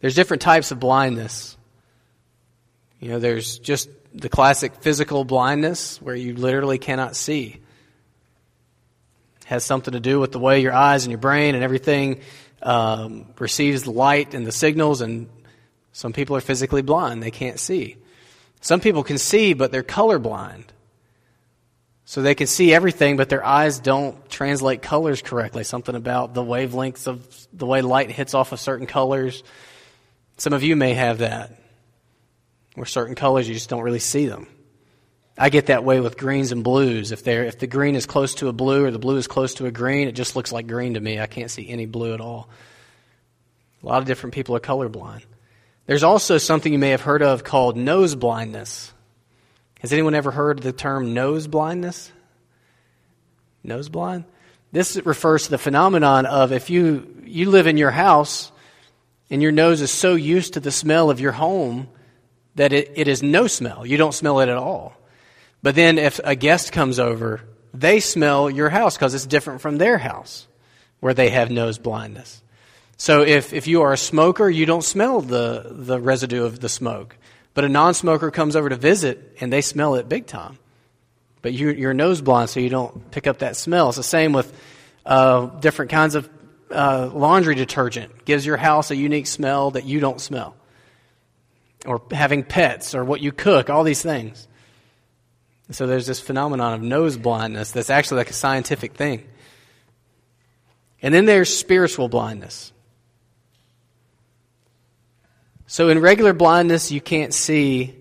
There's 0.03 0.15
different 0.15 0.41
types 0.41 0.71
of 0.71 0.81
blindness. 0.81 1.55
You 2.99 3.07
know, 3.07 3.19
there's 3.19 3.57
just 3.59 3.87
the 4.13 4.27
classic 4.27 4.75
physical 4.81 5.23
blindness 5.23 6.01
where 6.01 6.13
you 6.13 6.35
literally 6.35 6.77
cannot 6.77 7.15
see. 7.15 7.61
It 9.39 9.45
has 9.45 9.63
something 9.63 9.93
to 9.93 10.01
do 10.01 10.19
with 10.19 10.33
the 10.33 10.39
way 10.39 10.59
your 10.59 10.73
eyes 10.73 11.05
and 11.05 11.11
your 11.11 11.21
brain 11.21 11.55
and 11.55 11.63
everything 11.63 12.19
um, 12.61 13.27
receives 13.39 13.87
light 13.87 14.33
and 14.33 14.45
the 14.45 14.51
signals 14.51 14.99
and 14.99 15.29
some 15.93 16.11
people 16.11 16.35
are 16.35 16.41
physically 16.41 16.81
blind, 16.81 17.23
they 17.23 17.31
can't 17.31 17.57
see. 17.57 17.95
Some 18.59 18.81
people 18.81 19.05
can 19.05 19.17
see, 19.17 19.53
but 19.53 19.71
they're 19.71 19.83
colorblind. 19.83 20.65
So 22.03 22.21
they 22.21 22.35
can 22.35 22.47
see 22.47 22.73
everything, 22.73 23.15
but 23.15 23.29
their 23.29 23.45
eyes 23.45 23.79
don't 23.79 24.29
translate 24.29 24.81
colors 24.81 25.21
correctly. 25.21 25.63
Something 25.63 25.95
about 25.95 26.33
the 26.33 26.43
wavelengths 26.43 27.07
of 27.07 27.25
the 27.53 27.65
way 27.65 27.81
light 27.81 28.11
hits 28.11 28.33
off 28.33 28.51
of 28.51 28.59
certain 28.59 28.85
colors. 28.85 29.43
Some 30.37 30.53
of 30.53 30.63
you 30.63 30.75
may 30.75 30.93
have 30.93 31.19
that, 31.19 31.59
where 32.75 32.85
certain 32.85 33.15
colors 33.15 33.47
you 33.47 33.53
just 33.53 33.69
don't 33.69 33.83
really 33.83 33.99
see 33.99 34.25
them. 34.25 34.47
I 35.37 35.49
get 35.49 35.67
that 35.67 35.83
way 35.83 35.99
with 35.99 36.17
greens 36.17 36.51
and 36.51 36.63
blues. 36.63 37.11
If 37.11 37.23
they 37.23 37.47
if 37.47 37.59
the 37.59 37.67
green 37.67 37.95
is 37.95 38.05
close 38.05 38.35
to 38.35 38.49
a 38.49 38.53
blue 38.53 38.85
or 38.85 38.91
the 38.91 38.99
blue 38.99 39.17
is 39.17 39.27
close 39.27 39.55
to 39.55 39.65
a 39.65 39.71
green, 39.71 40.07
it 40.07 40.13
just 40.13 40.35
looks 40.35 40.51
like 40.51 40.67
green 40.67 40.93
to 40.93 40.99
me. 40.99 41.19
I 41.19 41.25
can't 41.25 41.49
see 41.49 41.67
any 41.69 41.85
blue 41.85 42.13
at 42.13 42.21
all. 42.21 42.49
A 43.81 43.85
lot 43.85 43.99
of 43.99 44.05
different 44.05 44.33
people 44.33 44.55
are 44.55 44.59
colorblind. 44.59 45.23
There's 45.85 46.03
also 46.03 46.37
something 46.37 46.71
you 46.71 46.79
may 46.79 46.91
have 46.91 47.01
heard 47.01 47.21
of 47.21 47.43
called 47.43 47.75
nose 47.75 48.15
blindness. 48.15 48.93
Has 49.81 49.91
anyone 49.91 50.15
ever 50.15 50.31
heard 50.31 50.59
the 50.59 50.71
term 50.71 51.13
nose 51.13 51.47
blindness? 51.47 52.11
Nose 53.63 53.89
blind? 53.89 54.23
This 54.71 54.95
refers 55.05 55.43
to 55.45 55.51
the 55.51 55.57
phenomenon 55.57 56.25
of 56.25 56.53
if 56.53 56.69
you, 56.69 57.21
you 57.25 57.49
live 57.49 57.67
in 57.67 57.75
your 57.75 57.91
house 57.91 58.52
and 59.29 59.41
your 59.41 59.51
nose 59.51 59.81
is 59.81 59.91
so 59.91 60.15
used 60.15 60.53
to 60.53 60.59
the 60.59 60.71
smell 60.71 61.09
of 61.09 61.19
your 61.19 61.31
home 61.31 61.87
that 62.55 62.73
it, 62.73 62.91
it 62.95 63.07
is 63.07 63.23
no 63.23 63.47
smell. 63.47 63.85
You 63.85 63.97
don't 63.97 64.13
smell 64.13 64.39
it 64.39 64.49
at 64.49 64.57
all. 64.57 64.93
But 65.61 65.75
then 65.75 65.97
if 65.97 66.19
a 66.23 66.35
guest 66.35 66.71
comes 66.71 66.99
over, 66.99 67.41
they 67.73 67.99
smell 67.99 68.49
your 68.49 68.69
house 68.69 68.95
because 68.95 69.13
it's 69.13 69.25
different 69.25 69.61
from 69.61 69.77
their 69.77 69.97
house 69.97 70.47
where 70.99 71.13
they 71.13 71.29
have 71.29 71.49
nose 71.49 71.77
blindness. 71.77 72.41
So 72.97 73.23
if, 73.23 73.53
if 73.53 73.67
you 73.67 73.81
are 73.81 73.93
a 73.93 73.97
smoker, 73.97 74.49
you 74.49 74.65
don't 74.65 74.83
smell 74.83 75.21
the, 75.21 75.65
the 75.69 75.99
residue 75.99 76.45
of 76.45 76.59
the 76.59 76.69
smoke. 76.69 77.17
But 77.53 77.65
a 77.65 77.69
non 77.69 77.93
smoker 77.93 78.31
comes 78.31 78.55
over 78.55 78.69
to 78.69 78.75
visit 78.75 79.37
and 79.39 79.51
they 79.51 79.61
smell 79.61 79.95
it 79.95 80.07
big 80.07 80.27
time. 80.27 80.57
But 81.41 81.53
you, 81.53 81.69
you're 81.71 81.93
nose 81.93 82.21
blind, 82.21 82.49
so 82.49 82.59
you 82.59 82.69
don't 82.69 83.11
pick 83.11 83.27
up 83.27 83.39
that 83.39 83.57
smell. 83.57 83.89
It's 83.89 83.97
the 83.97 84.03
same 84.03 84.31
with 84.31 84.51
uh, 85.05 85.47
different 85.47 85.91
kinds 85.91 86.15
of 86.15 86.29
uh, 86.73 87.11
laundry 87.13 87.55
detergent. 87.55 88.25
Gives 88.25 88.45
your 88.45 88.57
house 88.57 88.91
a 88.91 88.95
unique 88.95 89.27
smell 89.27 89.71
that 89.71 89.85
you 89.85 89.99
don't 89.99 90.19
smell. 90.19 90.55
Or 91.85 92.01
having 92.11 92.43
pets, 92.43 92.95
or 92.95 93.03
what 93.03 93.21
you 93.21 93.31
cook, 93.31 93.69
all 93.69 93.83
these 93.83 94.01
things. 94.01 94.47
So 95.71 95.87
there's 95.87 96.07
this 96.07 96.19
phenomenon 96.19 96.73
of 96.73 96.81
nose 96.81 97.17
blindness 97.17 97.71
that's 97.71 97.89
actually 97.89 98.17
like 98.17 98.29
a 98.29 98.33
scientific 98.33 98.93
thing. 98.93 99.27
And 101.01 101.13
then 101.13 101.25
there's 101.25 101.55
spiritual 101.55 102.07
blindness. 102.07 102.71
So 105.67 105.89
in 105.89 105.99
regular 105.99 106.33
blindness, 106.33 106.91
you 106.91 107.01
can't 107.01 107.33
see 107.33 107.95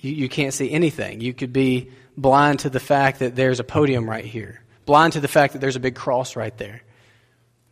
you, 0.00 0.12
you 0.12 0.28
can't 0.28 0.54
see 0.54 0.70
anything. 0.70 1.20
You 1.20 1.34
could 1.34 1.52
be 1.52 1.90
blind 2.16 2.60
to 2.60 2.70
the 2.70 2.80
fact 2.80 3.20
that 3.20 3.36
there's 3.36 3.60
a 3.60 3.64
podium 3.64 4.08
right 4.08 4.24
here, 4.24 4.62
blind 4.86 5.14
to 5.14 5.20
the 5.20 5.28
fact 5.28 5.52
that 5.52 5.58
there's 5.60 5.76
a 5.76 5.80
big 5.80 5.94
cross 5.94 6.36
right 6.36 6.56
there, 6.56 6.82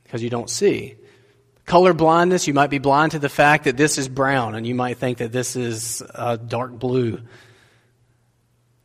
because 0.09 0.23
you 0.23 0.31
don't 0.31 0.51
see. 0.51 0.97
Color 1.67 1.93
blindness, 1.93 2.49
you 2.49 2.55
might 2.55 2.71
be 2.71 2.79
blind 2.79 3.13
to 3.13 3.21
the 3.21 3.29
fact 3.29 3.65
that 3.65 3.77
this 3.77 3.99
is 3.99 4.09
brown, 4.09 4.57
and 4.57 4.67
you 4.67 4.75
might 4.75 4.97
think 4.97 5.19
that 5.19 5.31
this 5.31 5.55
is 5.55 6.03
uh, 6.15 6.37
dark 6.37 6.73
blue. 6.73 7.21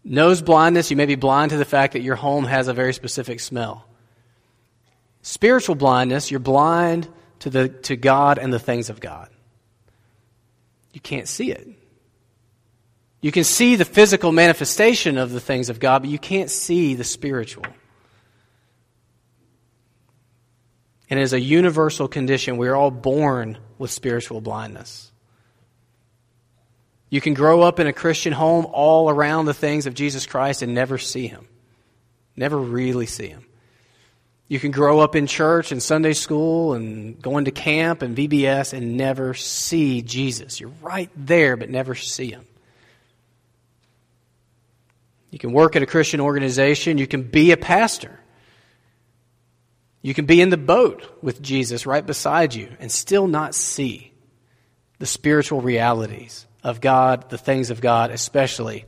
Nose 0.03 0.41
blindness, 0.41 0.91
you 0.91 0.97
may 0.97 1.07
be 1.07 1.15
blind 1.15 1.51
to 1.51 1.57
the 1.57 1.65
fact 1.65 1.93
that 1.93 2.01
your 2.01 2.17
home 2.17 2.43
has 2.43 2.67
a 2.67 2.73
very 2.73 2.93
specific 2.93 3.39
smell. 3.39 3.85
Spiritual 5.21 5.75
blindness, 5.75 6.29
you're 6.29 6.41
blind 6.41 7.07
to, 7.39 7.49
the, 7.49 7.69
to 7.69 7.95
God 7.95 8.37
and 8.37 8.53
the 8.53 8.59
things 8.59 8.89
of 8.89 8.99
God 8.99 9.29
you 10.93 11.01
can't 11.01 11.27
see 11.27 11.51
it. 11.51 11.67
You 13.19 13.31
can 13.31 13.43
see 13.43 13.75
the 13.75 13.85
physical 13.85 14.31
manifestation 14.31 15.17
of 15.17 15.31
the 15.31 15.39
things 15.39 15.69
of 15.69 15.79
God, 15.79 16.03
but 16.03 16.11
you 16.11 16.19
can't 16.19 16.51
see 16.51 16.93
the 16.93 17.03
spiritual. 17.03 17.65
And 21.13 21.21
is 21.21 21.33
a 21.33 21.39
universal 21.39 22.07
condition. 22.07 22.57
We 22.57 22.67
are 22.69 22.75
all 22.75 22.89
born 22.89 23.59
with 23.77 23.91
spiritual 23.91 24.41
blindness. 24.41 25.11
You 27.11 27.21
can 27.21 27.35
grow 27.35 27.61
up 27.61 27.79
in 27.79 27.85
a 27.85 27.93
Christian 27.93 28.33
home 28.33 28.65
all 28.65 29.11
around 29.11 29.45
the 29.45 29.53
things 29.53 29.85
of 29.85 29.93
Jesus 29.93 30.25
Christ 30.25 30.63
and 30.63 30.73
never 30.73 30.97
see 30.97 31.27
Him. 31.27 31.47
Never 32.35 32.57
really 32.57 33.05
see 33.05 33.27
Him. 33.27 33.45
You 34.47 34.59
can 34.59 34.71
grow 34.71 35.01
up 35.01 35.15
in 35.15 35.27
church 35.27 35.71
and 35.71 35.83
Sunday 35.83 36.13
school 36.13 36.73
and 36.73 37.21
going 37.21 37.45
to 37.45 37.51
camp 37.51 38.01
and 38.01 38.17
VBS 38.17 38.73
and 38.73 38.97
never 38.97 39.35
see 39.35 40.01
Jesus. 40.01 40.59
You're 40.59 40.73
right 40.81 41.11
there, 41.15 41.57
but 41.57 41.69
never 41.69 41.93
see 41.93 42.31
him. 42.31 42.47
You 45.29 45.37
can 45.37 45.53
work 45.53 45.75
at 45.75 45.83
a 45.83 45.85
Christian 45.85 46.21
organization. 46.21 46.97
You 46.97 47.05
can 47.05 47.21
be 47.21 47.51
a 47.51 47.57
pastor. 47.57 48.19
You 50.03 50.13
can 50.13 50.25
be 50.25 50.41
in 50.41 50.49
the 50.49 50.57
boat 50.57 51.17
with 51.23 51.41
Jesus 51.41 51.87
right 51.87 52.05
beside 52.05 52.53
you 52.53 52.75
and 52.79 52.91
still 52.91 53.25
not 53.25 53.55
see 53.55 54.13
the 54.99 55.05
spiritual 55.07 55.61
realities 55.61 56.45
of 56.61 56.81
God, 56.81 57.29
the 57.29 57.37
things 57.37 57.71
of 57.71 57.81
God, 57.81 58.11
especially 58.11 58.85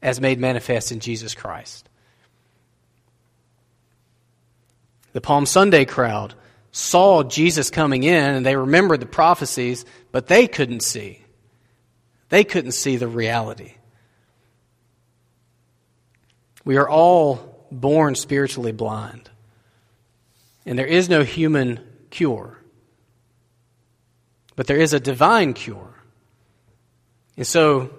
as 0.00 0.20
made 0.20 0.38
manifest 0.38 0.92
in 0.92 1.00
Jesus 1.00 1.34
Christ. 1.34 1.88
The 5.14 5.20
Palm 5.22 5.46
Sunday 5.46 5.86
crowd 5.86 6.34
saw 6.70 7.22
Jesus 7.22 7.70
coming 7.70 8.02
in 8.02 8.34
and 8.34 8.46
they 8.46 8.56
remembered 8.56 9.00
the 9.00 9.06
prophecies, 9.06 9.86
but 10.12 10.26
they 10.26 10.46
couldn't 10.46 10.82
see. 10.82 11.24
They 12.28 12.44
couldn't 12.44 12.72
see 12.72 12.96
the 12.96 13.08
reality. 13.08 13.74
We 16.64 16.76
are 16.76 16.88
all 16.88 17.66
born 17.72 18.14
spiritually 18.14 18.72
blind, 18.72 19.30
and 20.68 20.78
there 20.78 20.86
is 20.86 21.08
no 21.08 21.24
human 21.24 21.80
cure, 22.10 22.58
but 24.54 24.66
there 24.66 24.76
is 24.76 24.92
a 24.92 25.00
divine 25.00 25.54
cure. 25.54 25.94
And 27.38 27.46
so 27.46 27.90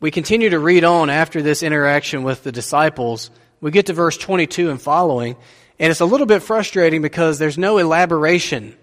we 0.00 0.10
continue 0.10 0.48
to 0.48 0.58
read 0.58 0.84
on 0.84 1.10
after 1.10 1.42
this 1.42 1.62
interaction 1.62 2.22
with 2.22 2.44
the 2.44 2.50
disciples. 2.50 3.30
We 3.60 3.72
get 3.72 3.86
to 3.86 3.92
verse 3.92 4.16
22 4.16 4.70
and 4.70 4.80
following, 4.80 5.36
and 5.78 5.90
it's 5.90 6.00
a 6.00 6.06
little 6.06 6.26
bit 6.26 6.42
frustrating 6.42 7.02
because 7.02 7.38
there's 7.38 7.58
no 7.58 7.76
elaboration 7.76 8.74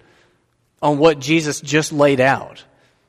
on 0.80 1.00
what 1.00 1.18
Jesus 1.18 1.62
just 1.62 1.92
laid 1.92 2.20
out. 2.20 2.64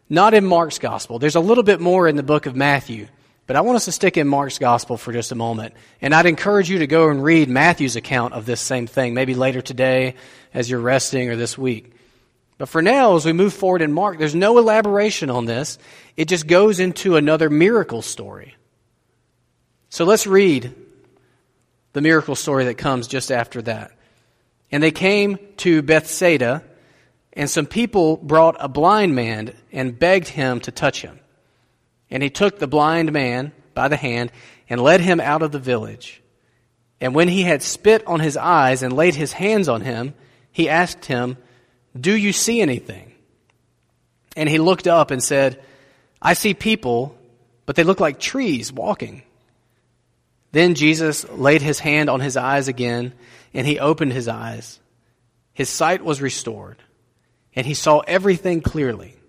Not 0.09 0.33
in 0.33 0.47
Mark's 0.47 0.79
gospel. 0.79 1.19
There's 1.19 1.37
a 1.37 1.41
little 1.41 1.63
bit 1.63 1.79
more 1.79 2.09
in 2.09 2.17
the 2.17 2.23
book 2.23 2.47
of 2.47 2.57
Matthew. 2.57 3.07
But 3.51 3.57
I 3.57 3.63
want 3.63 3.75
us 3.75 3.87
to 3.87 3.91
stick 3.91 4.17
in 4.17 4.29
Mark's 4.29 4.61
gospel 4.61 4.97
for 4.97 5.13
just 5.13 5.33
a 5.33 5.35
moment. 5.35 5.75
And 6.01 6.15
I'd 6.15 6.27
encourage 6.27 6.71
you 6.71 6.79
to 6.79 6.87
go 6.87 7.09
and 7.09 7.21
read 7.21 7.49
Matthew's 7.49 7.97
account 7.97 8.33
of 8.33 8.47
this 8.47 8.61
same 8.61 8.87
thing, 8.87 9.13
maybe 9.13 9.35
later 9.35 9.61
today 9.61 10.15
as 10.55 10.71
you're 10.71 10.79
resting 10.79 11.29
or 11.29 11.35
this 11.35 11.59
week. 11.59 11.93
But 12.59 12.69
for 12.69 12.81
now, 12.81 13.17
as 13.17 13.27
we 13.27 13.33
move 13.33 13.53
forward 13.53 13.83
in 13.83 13.93
Mark, 13.93 14.19
there's 14.19 14.37
no 14.37 14.57
elaboration 14.59 15.31
on 15.31 15.47
this. 15.47 15.79
It 16.17 16.27
just 16.27 16.47
goes 16.47 16.79
into 16.79 17.17
another 17.17 17.51
miracle 17.51 18.03
story. 18.03 18.55
So 19.89 20.05
let's 20.05 20.29
read 20.29 20.73
the 21.93 22.01
miracle 22.01 22.37
story 22.37 22.67
that 22.67 22.79
comes 22.79 23.09
just 23.09 23.33
after 23.33 23.63
that. 23.63 23.91
And 24.71 24.81
they 24.81 24.93
came 24.93 25.41
to 25.57 25.83
Bethsaida, 25.83 26.63
and 27.33 27.51
some 27.51 27.67
people 27.67 28.17
brought 28.17 28.55
a 28.61 28.69
blind 28.69 29.17
man 29.17 29.55
and 29.73 29.99
begged 29.99 30.29
him 30.29 30.61
to 30.61 30.71
touch 30.71 31.03
him. 31.03 31.19
And 32.11 32.23
he 32.23 32.31
took 32.31 32.59
the 32.59 32.67
blind 32.67 33.13
man 33.13 33.53
by 33.75 33.89
the 33.89 33.97
hand 33.97 34.33
and 34.69 34.81
led 34.81 35.01
him 35.01 35.21
out 35.21 35.43
of 35.43 35.53
the 35.53 35.59
village. 35.59 36.23
And 37.01 37.15
when 37.15 37.29
he 37.29 37.43
had 37.43 37.63
spit 37.63 38.07
on 38.07 38.21
his 38.21 38.37
eyes 38.37 38.83
and 38.83 38.93
laid 38.93 39.15
his 39.15 39.33
hands 39.33 39.69
on 39.69 39.81
him, 39.81 40.15
he 40.53 40.69
asked 40.69 41.07
him, 41.07 41.39
Do 41.99 42.15
you 42.15 42.33
see 42.33 42.61
anything? 42.61 43.13
And 44.37 44.49
he 44.49 44.59
looked 44.59 44.87
up 44.87 45.11
and 45.11 45.23
said, 45.23 45.63
I 46.21 46.35
see 46.35 46.55
people, 46.55 47.17
but 47.67 47.77
they 47.77 47.85
look 47.85 48.01
like 48.01 48.21
trees 48.21 48.73
walking. 48.73 49.23
Then 50.53 50.75
Jesus 50.75 51.29
laid 51.31 51.63
his 51.63 51.79
hand 51.79 52.11
on 52.11 52.21
his 52.21 52.37
eyes 52.37 52.69
again, 52.69 53.15
and 53.55 53.67
he 53.67 53.79
opened 53.79 54.13
his 54.13 54.29
eyes. 54.29 54.79
His 55.53 55.69
sight 55.69 56.05
was 56.05 56.21
restored, 56.21 56.79
and 57.55 57.67
he 57.67 57.75
saw 57.75 58.01
everything 58.01 58.61
clearly. 58.61 59.20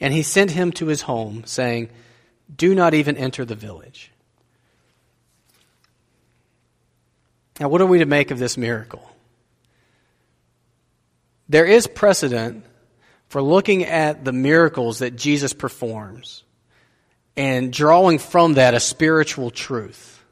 And 0.00 0.12
he 0.12 0.22
sent 0.22 0.50
him 0.50 0.72
to 0.72 0.86
his 0.86 1.02
home, 1.02 1.44
saying, 1.46 1.90
Do 2.54 2.74
not 2.74 2.94
even 2.94 3.16
enter 3.16 3.44
the 3.44 3.54
village. 3.54 4.12
Now, 7.58 7.68
what 7.68 7.80
are 7.80 7.86
we 7.86 7.98
to 8.00 8.06
make 8.06 8.30
of 8.30 8.38
this 8.38 8.56
miracle? 8.58 9.10
There 11.48 11.64
is 11.64 11.86
precedent 11.86 12.64
for 13.28 13.40
looking 13.40 13.84
at 13.84 14.24
the 14.24 14.32
miracles 14.32 14.98
that 14.98 15.16
Jesus 15.16 15.52
performs 15.52 16.44
and 17.36 17.72
drawing 17.72 18.18
from 18.18 18.54
that 18.54 18.74
a 18.74 18.80
spiritual 18.80 19.50
truth. 19.50 20.22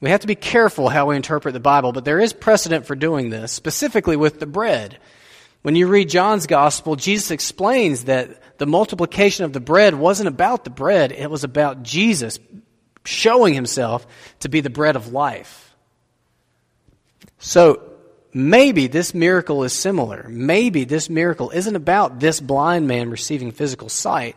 We 0.00 0.10
have 0.10 0.20
to 0.20 0.26
be 0.26 0.34
careful 0.34 0.88
how 0.88 1.06
we 1.06 1.16
interpret 1.16 1.54
the 1.54 1.60
Bible, 1.60 1.92
but 1.92 2.04
there 2.04 2.20
is 2.20 2.32
precedent 2.32 2.86
for 2.86 2.94
doing 2.94 3.30
this, 3.30 3.52
specifically 3.52 4.16
with 4.16 4.38
the 4.38 4.46
bread. 4.46 4.98
When 5.62 5.74
you 5.74 5.88
read 5.88 6.08
John's 6.08 6.46
gospel, 6.46 6.96
Jesus 6.96 7.30
explains 7.30 8.04
that 8.04 8.58
the 8.58 8.66
multiplication 8.66 9.44
of 9.44 9.52
the 9.52 9.60
bread 9.60 9.94
wasn't 9.94 10.28
about 10.28 10.64
the 10.64 10.70
bread, 10.70 11.12
it 11.12 11.30
was 11.30 11.44
about 11.44 11.82
Jesus 11.82 12.38
showing 13.04 13.54
himself 13.54 14.06
to 14.40 14.48
be 14.48 14.60
the 14.60 14.70
bread 14.70 14.96
of 14.96 15.12
life. 15.12 15.74
So 17.38 17.82
maybe 18.32 18.86
this 18.86 19.14
miracle 19.14 19.64
is 19.64 19.72
similar. 19.72 20.26
Maybe 20.28 20.84
this 20.84 21.08
miracle 21.08 21.50
isn't 21.50 21.76
about 21.76 22.20
this 22.20 22.40
blind 22.40 22.86
man 22.86 23.10
receiving 23.10 23.52
physical 23.52 23.88
sight. 23.88 24.36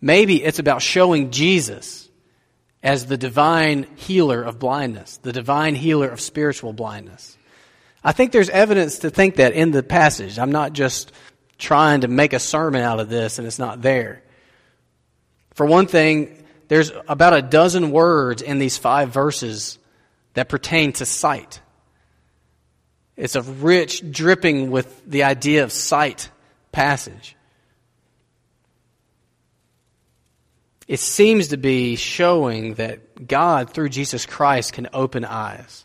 Maybe 0.00 0.42
it's 0.42 0.58
about 0.58 0.82
showing 0.82 1.30
Jesus 1.30 2.08
as 2.82 3.06
the 3.06 3.16
divine 3.16 3.86
healer 3.96 4.42
of 4.42 4.58
blindness, 4.58 5.16
the 5.18 5.32
divine 5.32 5.74
healer 5.74 6.08
of 6.08 6.20
spiritual 6.20 6.72
blindness. 6.72 7.37
I 8.08 8.12
think 8.12 8.32
there's 8.32 8.48
evidence 8.48 9.00
to 9.00 9.10
think 9.10 9.36
that 9.36 9.52
in 9.52 9.70
the 9.70 9.82
passage. 9.82 10.38
I'm 10.38 10.50
not 10.50 10.72
just 10.72 11.12
trying 11.58 12.00
to 12.00 12.08
make 12.08 12.32
a 12.32 12.38
sermon 12.38 12.80
out 12.80 13.00
of 13.00 13.10
this 13.10 13.38
and 13.38 13.46
it's 13.46 13.58
not 13.58 13.82
there. 13.82 14.22
For 15.52 15.66
one 15.66 15.86
thing, 15.86 16.42
there's 16.68 16.90
about 17.06 17.34
a 17.34 17.42
dozen 17.42 17.90
words 17.90 18.40
in 18.40 18.58
these 18.58 18.78
five 18.78 19.10
verses 19.10 19.78
that 20.32 20.48
pertain 20.48 20.94
to 20.94 21.04
sight. 21.04 21.60
It's 23.14 23.36
a 23.36 23.42
rich, 23.42 24.02
dripping 24.10 24.70
with 24.70 25.02
the 25.04 25.24
idea 25.24 25.64
of 25.64 25.70
sight 25.70 26.30
passage. 26.72 27.36
It 30.86 31.00
seems 31.00 31.48
to 31.48 31.58
be 31.58 31.96
showing 31.96 32.76
that 32.76 33.28
God, 33.28 33.74
through 33.74 33.90
Jesus 33.90 34.24
Christ, 34.24 34.72
can 34.72 34.88
open 34.94 35.26
eyes. 35.26 35.84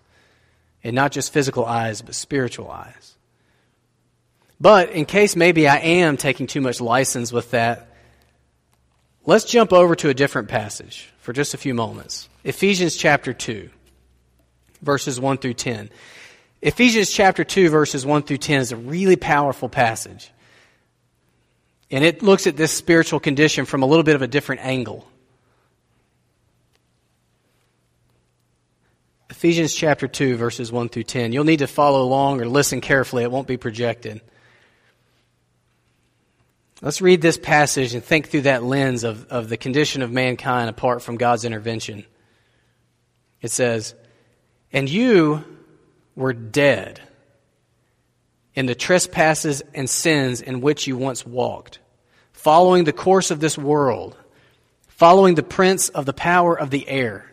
And 0.84 0.96
not 0.96 1.12
just 1.12 1.32
physical 1.32 1.66
eyes, 1.66 2.02
but 2.02 2.16
spiritual 2.16 2.70
eyes. 2.70 3.16
But 4.60 4.92
in 4.92 5.06
case 5.06 5.36
maybe 5.36 5.68
I 5.68 5.78
am 5.78 6.18
taking 6.18 6.48
too 6.48 6.62
much 6.62 6.82
license 6.82 7.32
with 7.32 7.52
that, 7.52 7.88
let's 9.26 9.46
jump 9.46 9.74
over 9.74 9.96
to 9.96 10.10
a 10.10 10.14
different 10.14 10.50
passage 10.50 11.10
for 11.20 11.34
just 11.34 11.54
a 11.54 11.58
few 11.58 11.74
moments. 11.74 12.30
Ephesians 12.44 12.96
chapter 12.96 13.34
2, 13.34 13.70
verses 14.82 15.20
1 15.20 15.38
through 15.38 15.54
10. 15.54 15.90
Ephesians 16.62 17.12
chapter 17.12 17.44
2, 17.44 17.70
verses 17.70 18.06
1 18.06 18.24
through 18.24 18.38
10 18.38 18.62
is 18.62 18.72
a 18.72 18.78
really 18.78 19.16
powerful 19.16 19.70
passage. 19.70 20.32
And 21.92 22.04
it 22.04 22.24
looks 22.24 22.48
at 22.48 22.58
this 22.58 22.72
spiritual 22.72 23.20
condition 23.20 23.66
from 23.66 23.84
a 23.84 23.86
little 23.86 24.04
bit 24.04 24.16
of 24.16 24.22
a 24.22 24.28
different 24.28 24.62
angle. 24.66 25.08
Ephesians 29.44 29.76
chapter 29.76 30.08
2, 30.08 30.38
verses 30.38 30.72
1 30.72 30.88
through 30.88 31.04
10. 31.04 31.34
You'll 31.34 31.44
need 31.44 31.60
to 31.60 31.68
follow 31.68 32.02
along 32.02 32.40
or 32.40 32.48
listen 32.48 32.80
carefully, 32.80 33.24
it 33.24 33.32
won't 33.32 33.46
be 33.46 33.58
projected. 33.58 34.22
Let's 36.82 37.02
read 37.02 37.22
this 37.22 37.38
passage 37.38 37.94
and 37.94 38.02
think 38.02 38.30
through 38.30 38.44
that 38.44 38.64
lens 38.64 39.04
of, 39.04 39.28
of 39.28 39.50
the 39.50 39.58
condition 39.58 40.02
of 40.02 40.14
mankind 40.14 40.70
apart 40.70 41.02
from 41.02 41.18
God's 41.18 41.44
intervention. 41.44 42.06
It 43.42 43.52
says, 43.52 43.96
And 44.72 44.90
you 44.90 45.44
were 46.16 46.32
dead 46.32 47.02
in 48.56 48.66
the 48.66 48.76
trespasses 48.76 49.62
and 49.74 49.90
sins 49.90 50.40
in 50.40 50.62
which 50.62 50.88
you 50.88 50.96
once 50.96 51.26
walked, 51.26 51.80
following 52.32 52.86
the 52.86 52.94
course 52.94 53.30
of 53.30 53.42
this 53.42 53.58
world, 53.58 54.16
following 54.88 55.36
the 55.36 55.44
prince 55.44 55.90
of 55.90 56.06
the 56.06 56.14
power 56.14 56.58
of 56.58 56.70
the 56.70 56.88
air 56.88 57.33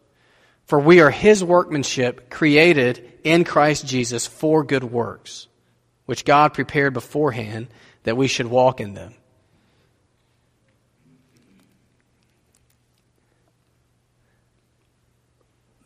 For 0.71 0.79
we 0.79 1.01
are 1.01 1.11
his 1.11 1.43
workmanship, 1.43 2.29
created 2.29 3.19
in 3.25 3.43
Christ 3.43 3.85
Jesus 3.85 4.25
for 4.25 4.63
good 4.63 4.85
works, 4.85 5.49
which 6.05 6.23
God 6.23 6.53
prepared 6.53 6.93
beforehand 6.93 7.67
that 8.03 8.15
we 8.15 8.29
should 8.29 8.47
walk 8.47 8.79
in 8.79 8.93
them. 8.93 9.13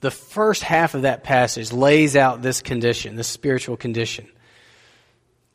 The 0.02 0.12
first 0.12 0.62
half 0.62 0.94
of 0.94 1.02
that 1.02 1.24
passage 1.24 1.74
lays 1.74 2.16
out 2.16 2.44
this 2.44 2.62
condition, 2.62 3.16
this 3.16 3.28
spiritual 3.28 3.78
condition. 3.78 4.28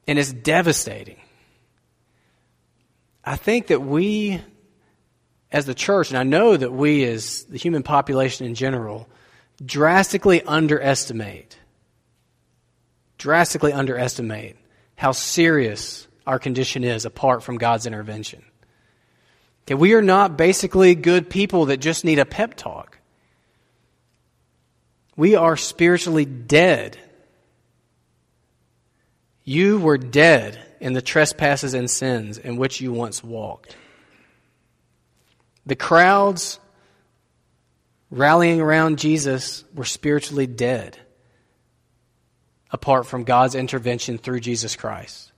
And 0.08 0.18
it's 0.18 0.32
devastating. 0.32 1.20
I 3.24 3.36
think 3.36 3.68
that 3.68 3.80
we, 3.80 4.40
as 5.52 5.66
the 5.66 5.74
church, 5.74 6.08
and 6.08 6.18
I 6.18 6.24
know 6.24 6.56
that 6.56 6.72
we, 6.72 7.04
as 7.04 7.44
the 7.44 7.58
human 7.58 7.84
population 7.84 8.44
in 8.44 8.56
general, 8.56 9.08
drastically 9.64 10.42
underestimate, 10.42 11.58
drastically 13.18 13.72
underestimate 13.72 14.56
how 14.96 15.12
serious 15.12 16.06
our 16.26 16.38
condition 16.38 16.84
is 16.84 17.04
apart 17.04 17.42
from 17.42 17.58
God's 17.58 17.86
intervention. 17.86 18.42
Okay, 19.64 19.74
we 19.74 19.94
are 19.94 20.02
not 20.02 20.36
basically 20.36 20.94
good 20.94 21.30
people 21.30 21.66
that 21.66 21.78
just 21.78 22.04
need 22.04 22.18
a 22.18 22.24
pep 22.24 22.54
talk. 22.54 22.98
We 25.16 25.34
are 25.34 25.56
spiritually 25.56 26.24
dead. 26.24 26.98
You 29.44 29.78
were 29.78 29.98
dead 29.98 30.58
in 30.80 30.94
the 30.94 31.02
trespasses 31.02 31.74
and 31.74 31.90
sins 31.90 32.38
in 32.38 32.56
which 32.56 32.80
you 32.80 32.92
once 32.92 33.22
walked. 33.22 33.76
The 35.66 35.76
crowds 35.76 36.58
rallying 38.10 38.60
around 38.60 38.98
Jesus 38.98 39.64
were 39.74 39.84
spiritually 39.84 40.46
dead 40.46 40.98
apart 42.70 43.06
from 43.06 43.24
God's 43.24 43.54
intervention 43.54 44.18
through 44.18 44.40
Jesus 44.40 44.76
Christ. 44.76 45.32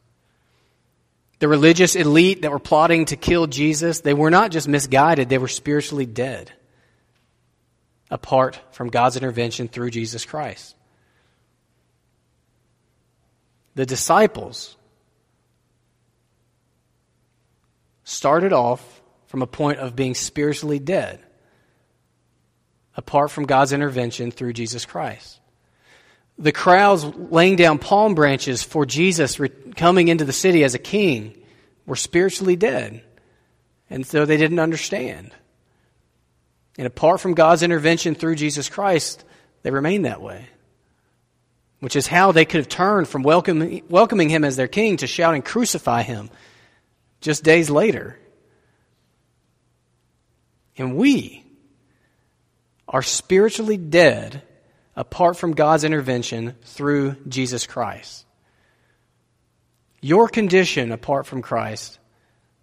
The 1.38 1.48
religious 1.48 1.96
elite 1.96 2.42
that 2.42 2.50
were 2.50 2.58
plotting 2.58 3.06
to 3.06 3.16
kill 3.16 3.46
Jesus, 3.46 4.00
they 4.00 4.14
were 4.14 4.30
not 4.30 4.50
just 4.50 4.68
misguided, 4.68 5.28
they 5.28 5.38
were 5.38 5.48
spiritually 5.48 6.06
dead 6.06 6.52
apart 8.10 8.60
from 8.72 8.90
God's 8.90 9.16
intervention 9.16 9.68
through 9.68 9.90
Jesus 9.90 10.24
Christ. 10.24 10.76
The 13.74 13.86
disciples 13.86 14.76
started 18.04 18.52
off 18.52 19.02
from 19.26 19.40
a 19.40 19.46
point 19.46 19.78
of 19.78 19.96
being 19.96 20.14
spiritually 20.14 20.78
dead 20.78 21.24
apart 22.96 23.30
from 23.30 23.44
God's 23.44 23.72
intervention 23.72 24.30
through 24.30 24.52
Jesus 24.52 24.84
Christ. 24.84 25.40
The 26.38 26.52
crowds 26.52 27.04
laying 27.04 27.56
down 27.56 27.78
palm 27.78 28.14
branches 28.14 28.62
for 28.62 28.86
Jesus 28.86 29.38
coming 29.76 30.08
into 30.08 30.24
the 30.24 30.32
city 30.32 30.64
as 30.64 30.74
a 30.74 30.78
king 30.78 31.36
were 31.86 31.96
spiritually 31.96 32.56
dead. 32.56 33.02
And 33.90 34.06
so 34.06 34.24
they 34.24 34.36
didn't 34.36 34.58
understand. 34.58 35.32
And 36.78 36.86
apart 36.86 37.20
from 37.20 37.34
God's 37.34 37.62
intervention 37.62 38.14
through 38.14 38.36
Jesus 38.36 38.68
Christ, 38.68 39.24
they 39.62 39.70
remained 39.70 40.06
that 40.06 40.22
way. 40.22 40.46
Which 41.80 41.96
is 41.96 42.06
how 42.06 42.32
they 42.32 42.44
could 42.44 42.58
have 42.58 42.68
turned 42.68 43.08
from 43.08 43.22
welcoming, 43.22 43.82
welcoming 43.88 44.28
him 44.28 44.44
as 44.44 44.56
their 44.56 44.68
king 44.68 44.98
to 44.98 45.06
shouting, 45.06 45.42
Crucify 45.42 46.02
him, 46.02 46.30
just 47.20 47.44
days 47.44 47.68
later. 47.68 48.18
And 50.78 50.96
we, 50.96 51.44
are 52.92 53.02
spiritually 53.02 53.78
dead 53.78 54.42
apart 54.94 55.38
from 55.38 55.52
God's 55.52 55.84
intervention 55.84 56.54
through 56.62 57.16
Jesus 57.26 57.66
Christ. 57.66 58.26
Your 60.02 60.28
condition 60.28 60.92
apart 60.92 61.26
from 61.26 61.40
Christ, 61.40 61.98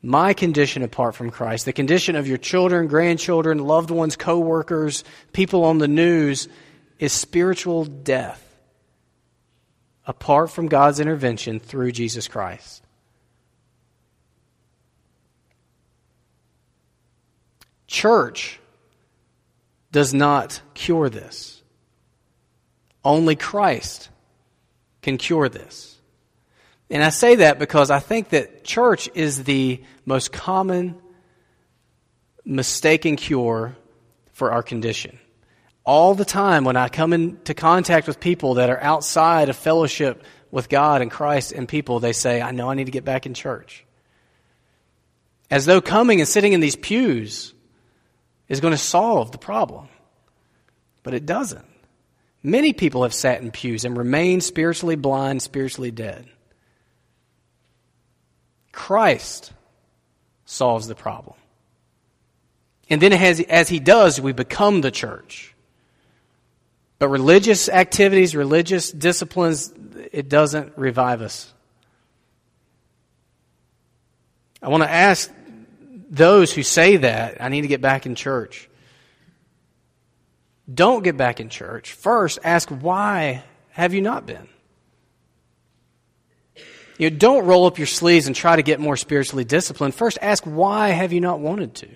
my 0.02 0.34
condition 0.34 0.84
apart 0.84 1.16
from 1.16 1.32
Christ, 1.32 1.66
the 1.66 1.74
condition 1.74 2.16
of 2.16 2.28
your 2.28 2.38
children, 2.38 2.88
grandchildren, 2.88 3.58
loved 3.58 3.90
ones, 3.90 4.16
co-workers, 4.16 5.04
people 5.34 5.66
on 5.66 5.80
the 5.80 5.88
news 5.88 6.48
is 7.00 7.12
spiritual 7.12 7.86
death 7.86 8.46
apart 10.06 10.52
from 10.52 10.68
God's 10.68 11.00
intervention 11.00 11.60
through 11.60 11.92
Jesus 11.92 12.28
Christ. 12.28 12.84
Church 17.88 18.59
does 19.92 20.14
not 20.14 20.62
cure 20.74 21.10
this. 21.10 21.62
Only 23.04 23.36
Christ 23.36 24.10
can 25.02 25.18
cure 25.18 25.50
this. 25.50 25.98
And 26.90 27.04
I 27.04 27.10
say 27.10 27.36
that 27.36 27.60
because 27.60 27.92
I 27.92 28.00
think 28.00 28.30
that 28.30 28.64
church 28.64 29.10
is 29.14 29.44
the 29.44 29.84
most 30.06 30.32
common 30.32 30.96
mistaken 32.44 33.16
cure 33.16 33.76
for 34.34 34.52
our 34.52 34.64
condition. 34.64 35.20
All 35.86 36.14
the 36.14 36.26
time 36.26 36.66
when 36.66 36.78
I 36.78 36.90
come 36.90 37.14
into 37.14 37.54
contact 37.54 38.08
with 38.08 38.20
people 38.20 38.56
that 38.56 38.70
are 38.70 38.82
outside 38.82 39.50
of 39.50 39.56
fellowship 39.56 40.24
with 40.52 40.68
God 40.68 41.02
and 41.02 41.12
Christ 41.12 41.52
and 41.52 41.68
people, 41.68 42.00
they 42.00 42.14
say, 42.14 42.42
I 42.42 42.52
know 42.52 42.70
I 42.70 42.74
need 42.74 42.86
to 42.86 42.92
get 42.92 43.06
back 43.06 43.26
in 43.26 43.34
church. 43.34 43.86
As 45.52 45.66
though 45.66 45.82
coming 45.82 46.22
and 46.22 46.28
sitting 46.28 46.54
in 46.54 46.60
these 46.60 46.76
pews 46.76 47.54
is 48.50 48.60
going 48.60 48.74
to 48.74 48.78
solve 48.78 49.32
the 49.32 49.38
problem. 49.38 49.88
But 51.04 51.14
it 51.14 51.26
doesn't. 51.26 51.66
Many 52.42 52.74
people 52.74 53.04
have 53.04 53.14
sat 53.14 53.42
in 53.42 53.52
pews 53.52 53.86
and 53.86 53.98
remained 53.98 54.44
spiritually 54.44 54.96
blind, 54.96 55.42
spiritually 55.42 55.92
dead. 55.92 56.28
Christ 58.72 59.54
solves 60.46 60.88
the 60.88 60.96
problem. 60.96 61.36
And 62.90 63.02
then 63.02 63.14
as, 63.14 63.40
as 63.40 63.70
he 63.70 63.80
does, 63.80 64.20
we 64.20 64.34
become 64.34 64.82
the 64.82 64.92
church. 64.92 65.54
But 66.98 67.10
religious 67.10 67.70
activities, 67.70 68.36
religious 68.36 68.92
disciplines, 68.92 69.72
it 70.12 70.28
doesn't 70.28 70.78
revive 70.78 71.22
us. 71.22 71.54
I 74.62 74.70
want 74.70 74.84
to 74.84 74.90
ask 74.90 75.32
those 76.10 76.52
who 76.52 76.64
say 76.64 76.98
that, 76.98 77.42
I 77.42 77.50
need 77.50 77.62
to 77.62 77.68
get 77.68 77.82
back 77.82 78.06
in 78.06 78.16
church. 78.16 78.70
Don't 80.72 81.04
get 81.04 81.18
back 81.18 81.40
in 81.40 81.50
church. 81.50 81.94
First, 81.94 82.40
ask 82.44 82.70
why 82.70 83.44
have 83.72 83.94
you 83.94 84.02
not 84.02 84.26
been? 84.26 84.48
You 86.98 87.10
know, 87.10 87.16
don't 87.16 87.46
roll 87.46 87.66
up 87.66 87.78
your 87.78 87.88
sleeves 87.88 88.28
and 88.28 88.36
try 88.36 88.56
to 88.56 88.62
get 88.62 88.80
more 88.80 88.98
spiritually 88.98 89.46
disciplined. 89.46 89.96
First, 89.96 90.18
ask 90.22 90.44
why 90.44 90.90
have 90.90 91.14
you 91.14 91.22
not 91.22 91.40
wanted 91.40 91.76
to? 91.76 91.88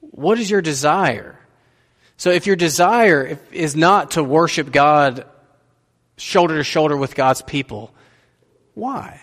What 0.00 0.38
is 0.38 0.50
your 0.50 0.62
desire? 0.62 1.38
So, 2.16 2.30
if 2.30 2.46
your 2.46 2.56
desire 2.56 3.38
is 3.50 3.74
not 3.74 4.12
to 4.12 4.22
worship 4.22 4.70
God 4.72 5.26
shoulder 6.16 6.56
to 6.56 6.64
shoulder 6.64 6.96
with 6.96 7.14
God's 7.14 7.42
people, 7.42 7.92
why? 8.74 9.20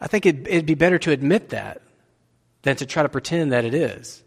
I 0.00 0.06
think 0.06 0.26
it'd, 0.26 0.46
it'd 0.46 0.66
be 0.66 0.74
better 0.74 0.98
to 1.00 1.10
admit 1.10 1.50
that 1.50 1.82
than 2.62 2.76
to 2.76 2.86
try 2.86 3.02
to 3.02 3.08
pretend 3.08 3.52
that 3.52 3.64
it 3.64 3.74
is. 3.74 4.22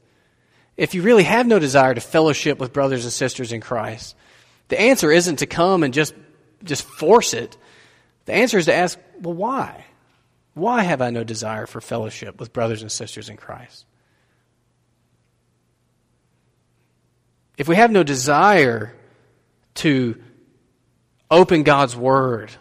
If 0.77 0.93
you 0.93 1.01
really 1.01 1.23
have 1.23 1.47
no 1.47 1.59
desire 1.59 1.93
to 1.93 2.01
fellowship 2.01 2.59
with 2.59 2.73
brothers 2.73 3.03
and 3.03 3.13
sisters 3.13 3.51
in 3.51 3.61
Christ, 3.61 4.15
the 4.69 4.79
answer 4.79 5.11
isn't 5.11 5.37
to 5.37 5.45
come 5.45 5.83
and 5.83 5.93
just, 5.93 6.13
just 6.63 6.83
force 6.83 7.33
it. 7.33 7.57
The 8.25 8.33
answer 8.33 8.57
is 8.57 8.65
to 8.65 8.73
ask, 8.73 8.97
well, 9.19 9.33
why? 9.33 9.85
Why 10.53 10.83
have 10.83 11.01
I 11.01 11.09
no 11.09 11.23
desire 11.23 11.65
for 11.65 11.81
fellowship 11.81 12.39
with 12.39 12.53
brothers 12.53 12.81
and 12.81 12.91
sisters 12.91 13.29
in 13.29 13.37
Christ? 13.37 13.85
If 17.57 17.67
we 17.67 17.75
have 17.75 17.91
no 17.91 18.03
desire 18.03 18.95
to 19.75 20.21
open 21.29 21.63
God's 21.63 21.95
Word 21.95 22.51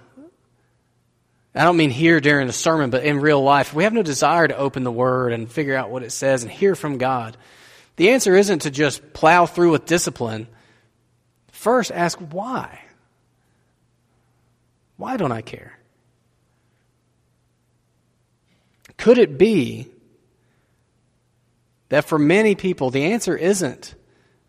I 1.55 1.65
don't 1.65 1.77
mean 1.77 1.91
here 1.91 2.21
during 2.21 2.47
the 2.47 2.53
sermon, 2.53 2.91
but 2.91 3.05
in 3.05 3.21
real 3.21 3.43
life. 3.43 3.75
We 3.75 3.85
have 3.85 3.93
no 3.93 4.03
desire 4.03 4.47
to 4.47 4.57
open 4.57 4.85
the 4.85 4.93
Word 4.93 5.33
and 5.33 5.51
figure 5.51 5.75
out 5.75 5.91
what 5.91 6.03
it 6.03 6.11
says 6.11 6.43
and 6.43 6.51
hear 6.51 6.75
from 6.75 6.99
God. 6.99 7.37
The 7.97 8.11
answer 8.11 8.37
isn't 8.37 8.61
to 8.61 8.71
just 8.71 9.13
plow 9.13 9.47
through 9.47 9.73
with 9.73 9.85
discipline, 9.85 10.47
first 11.51 11.91
ask 11.91 12.19
why. 12.19 12.81
Why 14.97 15.17
don't 15.17 15.33
I 15.33 15.43
care? 15.43 15.79
Could 18.97 19.19
it 19.19 19.39
be 19.39 19.89
that 21.89 22.05
for 22.05 22.19
many 22.19 22.55
people, 22.55 22.91
the 22.91 23.13
answer 23.13 23.37
isn't, 23.37 23.95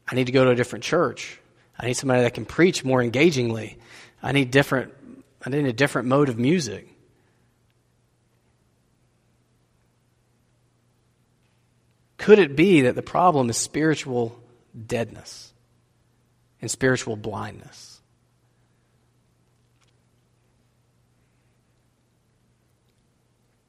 I 0.07 0.15
need 0.15 0.27
to 0.27 0.31
go 0.31 0.45
to 0.45 0.51
a 0.51 0.55
different 0.55 0.83
church. 0.83 1.39
I 1.77 1.87
need 1.87 1.95
somebody 1.95 2.21
that 2.21 2.33
can 2.33 2.45
preach 2.45 2.83
more 2.83 3.01
engagingly. 3.01 3.77
I 4.21 4.31
need 4.31 4.51
different, 4.51 4.93
I 5.45 5.49
need 5.49 5.65
a 5.65 5.73
different 5.73 6.07
mode 6.07 6.29
of 6.29 6.37
music. 6.37 6.87
Could 12.17 12.37
it 12.37 12.55
be 12.55 12.81
that 12.81 12.93
the 12.93 13.01
problem 13.01 13.49
is 13.49 13.57
spiritual 13.57 14.39
deadness 14.87 15.51
and 16.61 16.69
spiritual 16.69 17.15
blindness? 17.15 17.99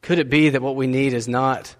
Could 0.03 0.19
it 0.19 0.29
be 0.29 0.51
that 0.51 0.61
what 0.61 0.77
we 0.77 0.87
need 0.87 1.15
is 1.15 1.29
not 1.29 1.75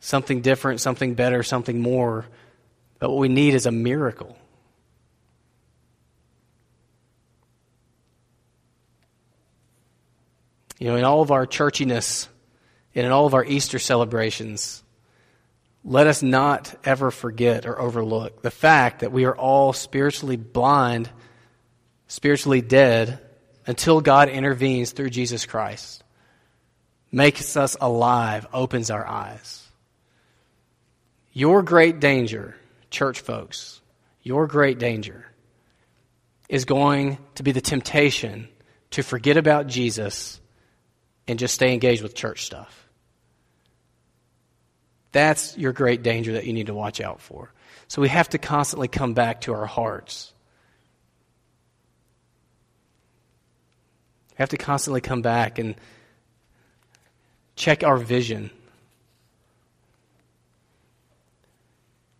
something 0.00 0.40
different, 0.40 0.80
something 0.80 1.14
better, 1.14 1.44
something 1.44 1.80
more, 1.80 2.26
but 2.98 3.10
what 3.10 3.18
we 3.18 3.28
need 3.28 3.54
is 3.54 3.66
a 3.66 3.70
miracle? 3.70 4.36
You 10.80 10.88
know, 10.88 10.96
in 10.96 11.04
all 11.04 11.20
of 11.20 11.30
our 11.30 11.46
churchiness, 11.46 12.26
and 12.94 13.06
in 13.06 13.12
all 13.12 13.26
of 13.26 13.34
our 13.34 13.44
Easter 13.44 13.78
celebrations, 13.78 14.82
let 15.84 16.06
us 16.06 16.22
not 16.22 16.74
ever 16.84 17.10
forget 17.10 17.66
or 17.66 17.78
overlook 17.78 18.42
the 18.42 18.50
fact 18.50 19.00
that 19.00 19.12
we 19.12 19.26
are 19.26 19.36
all 19.36 19.74
spiritually 19.74 20.36
blind, 20.36 21.08
spiritually 22.08 22.62
dead, 22.62 23.20
until 23.66 24.00
God 24.00 24.30
intervenes 24.30 24.92
through 24.92 25.10
Jesus 25.10 25.44
Christ, 25.44 26.02
makes 27.12 27.58
us 27.58 27.76
alive, 27.78 28.46
opens 28.52 28.90
our 28.90 29.06
eyes. 29.06 29.68
Your 31.34 31.62
great 31.62 32.00
danger, 32.00 32.56
church 32.90 33.20
folks, 33.20 33.82
your 34.22 34.46
great 34.46 34.78
danger 34.78 35.26
is 36.48 36.64
going 36.64 37.18
to 37.34 37.42
be 37.42 37.52
the 37.52 37.60
temptation 37.60 38.48
to 38.92 39.02
forget 39.02 39.36
about 39.36 39.66
Jesus 39.66 40.40
and 41.30 41.38
just 41.38 41.54
stay 41.54 41.72
engaged 41.72 42.02
with 42.02 42.14
church 42.14 42.44
stuff. 42.44 42.88
That's 45.12 45.56
your 45.56 45.72
great 45.72 46.02
danger 46.02 46.32
that 46.32 46.44
you 46.44 46.52
need 46.52 46.66
to 46.66 46.74
watch 46.74 47.00
out 47.00 47.20
for. 47.20 47.52
So 47.86 48.02
we 48.02 48.08
have 48.08 48.28
to 48.30 48.38
constantly 48.38 48.88
come 48.88 49.14
back 49.14 49.42
to 49.42 49.54
our 49.54 49.66
hearts. 49.66 50.32
We 54.30 54.36
have 54.38 54.48
to 54.48 54.56
constantly 54.56 55.00
come 55.00 55.22
back 55.22 55.60
and 55.60 55.76
check 57.54 57.84
our 57.84 57.96
vision. 57.96 58.50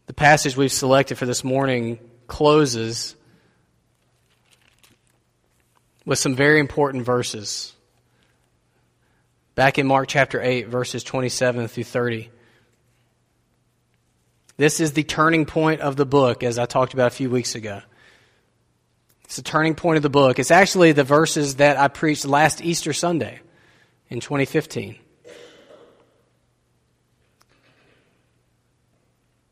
The 0.07 0.15
passage 0.15 0.57
we've 0.57 0.73
selected 0.73 1.19
for 1.19 1.27
this 1.27 1.43
morning 1.43 1.99
closes 2.29 3.17
with 6.05 6.21
some 6.21 6.37
very 6.37 6.61
important 6.61 7.05
verses. 7.05 7.75
Back 9.61 9.79
in 9.79 9.87
Mark 9.87 10.09
chapter 10.09 10.41
8, 10.41 10.69
verses 10.69 11.05
27 11.05 11.69
through 11.69 11.85
30. 11.85 12.31
This 14.57 14.81
is 14.81 14.95
the 14.95 15.03
turning 15.03 15.45
point 15.45 15.83
of 15.83 15.97
the 15.97 16.07
book, 16.07 16.43
as 16.43 16.59
I 16.59 16.65
talked 16.65 16.95
about 16.95 17.09
a 17.09 17.15
few 17.15 17.29
weeks 17.29 17.55
ago. 17.55 17.83
It's 19.25 19.37
the 19.37 19.43
turning 19.43 19.75
point 19.75 19.99
of 19.99 20.03
the 20.03 20.09
book. 20.09 20.39
It's 20.39 20.51
actually 20.51 20.93
the 20.93 21.05
verses 21.05 21.57
that 21.57 21.77
I 21.77 21.89
preached 21.89 22.25
last 22.25 22.65
Easter 22.65 22.95
Sunday 22.95 23.41
in 24.09 24.21
2015. 24.21 24.97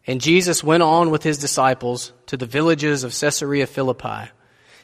And 0.07 0.23
Jesus 0.23 0.65
went 0.65 0.83
on 0.83 1.11
with 1.11 1.23
his 1.23 1.37
disciples 1.37 2.15
to 2.29 2.39
the 2.39 2.47
villages 2.47 3.05
of 3.05 3.13
Caesarea 3.13 3.67
Philippi. 3.67 4.31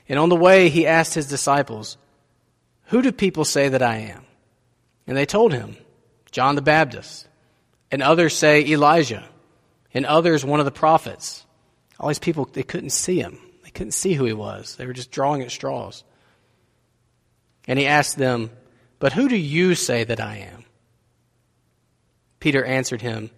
And 0.07 0.19
on 0.19 0.29
the 0.29 0.37
way, 0.37 0.69
he 0.69 0.87
asked 0.87 1.15
his 1.15 1.29
disciples, 1.29 1.97
Who 2.89 3.01
do 3.01 3.11
people 3.11 3.47
say 3.47 3.71
that 3.71 3.81
I 3.81 3.97
am? 3.97 4.27
And 5.07 5.17
they 5.17 5.27
told 5.27 5.53
him, 5.53 5.77
John 6.31 6.57
the 6.57 6.63
Baptist. 6.63 7.29
And 7.91 8.03
others 8.03 8.37
say 8.37 8.67
Elijah 8.67 9.25
and 9.93 10.05
others 10.05 10.45
one 10.45 10.59
of 10.59 10.67
the 10.67 10.73
prophets. 10.73 11.47
All 12.01 12.09
these 12.09 12.19
people, 12.19 12.49
they 12.53 12.65
couldn't 12.65 12.91
see 12.91 13.21
him. 13.21 13.39
They 13.63 13.71
couldn't 13.71 13.93
see 13.93 14.15
who 14.15 14.25
he 14.25 14.33
was. 14.33 14.75
They 14.77 14.87
were 14.87 14.93
just 14.93 15.13
drawing 15.13 15.43
at 15.43 15.53
straws. 15.53 16.03
And 17.69 17.79
he 17.79 17.87
asked 17.87 18.19
them, 18.19 18.51
But 18.99 19.13
who 19.13 19.29
do 19.29 19.37
you 19.37 19.77
say 19.77 20.03
that 20.03 20.21
I 20.21 20.39
am? 20.39 20.65
Peter 22.41 22.65
answered 22.65 23.01
him, 23.01 23.31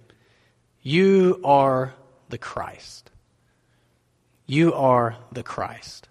You 0.83 1.41
are 1.45 1.95
the 2.31 2.39
Christ. 2.39 3.11
You 4.47 4.73
are 4.73 5.17
the 5.33 5.43
Christ. 5.43 6.09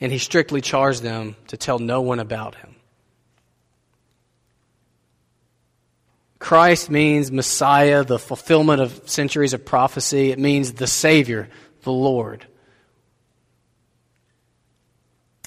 And 0.00 0.12
he 0.12 0.18
strictly 0.18 0.60
charged 0.60 1.02
them 1.02 1.34
to 1.48 1.56
tell 1.56 1.78
no 1.78 2.02
one 2.02 2.20
about 2.20 2.54
him. 2.54 2.75
Christ 6.38 6.90
means 6.90 7.32
Messiah, 7.32 8.04
the 8.04 8.18
fulfillment 8.18 8.80
of 8.80 9.08
centuries 9.08 9.54
of 9.54 9.64
prophecy. 9.64 10.30
It 10.30 10.38
means 10.38 10.72
the 10.72 10.86
Savior, 10.86 11.48
the 11.82 11.92
Lord. 11.92 12.46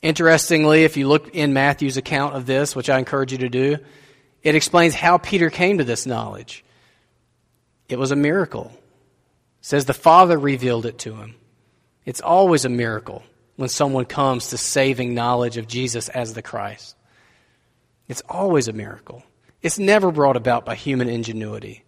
Interestingly, 0.01 0.85
if 0.85 0.97
you 0.97 1.07
look 1.07 1.35
in 1.35 1.53
Matthew's 1.53 1.97
account 1.97 2.35
of 2.35 2.45
this, 2.45 2.75
which 2.75 2.89
I 2.89 2.97
encourage 2.99 3.31
you 3.31 3.39
to 3.39 3.49
do, 3.49 3.77
it 4.41 4.55
explains 4.55 4.95
how 4.95 5.17
Peter 5.17 5.49
came 5.49 5.77
to 5.77 5.83
this 5.83 6.05
knowledge. 6.05 6.63
It 7.89 7.99
was 7.99 8.11
a 8.11 8.15
miracle. 8.15 8.71
It 8.73 9.65
says 9.65 9.85
the 9.85 9.93
Father 9.93 10.37
revealed 10.37 10.85
it 10.85 10.99
to 10.99 11.15
him. 11.15 11.35
It's 12.05 12.21
always 12.21 12.65
a 12.65 12.69
miracle 12.69 13.23
when 13.57 13.69
someone 13.69 14.05
comes 14.05 14.47
to 14.47 14.57
saving 14.57 15.13
knowledge 15.13 15.57
of 15.57 15.67
Jesus 15.67 16.07
as 16.07 16.33
the 16.33 16.41
Christ. 16.41 16.95
It's 18.07 18.23
always 18.29 18.69
a 18.69 18.73
miracle. 18.73 19.23
It's 19.61 19.79
never 19.79 20.11
brought 20.11 20.37
about 20.37 20.65
by 20.65 20.75
human 20.75 21.09
ingenuity. 21.09 21.83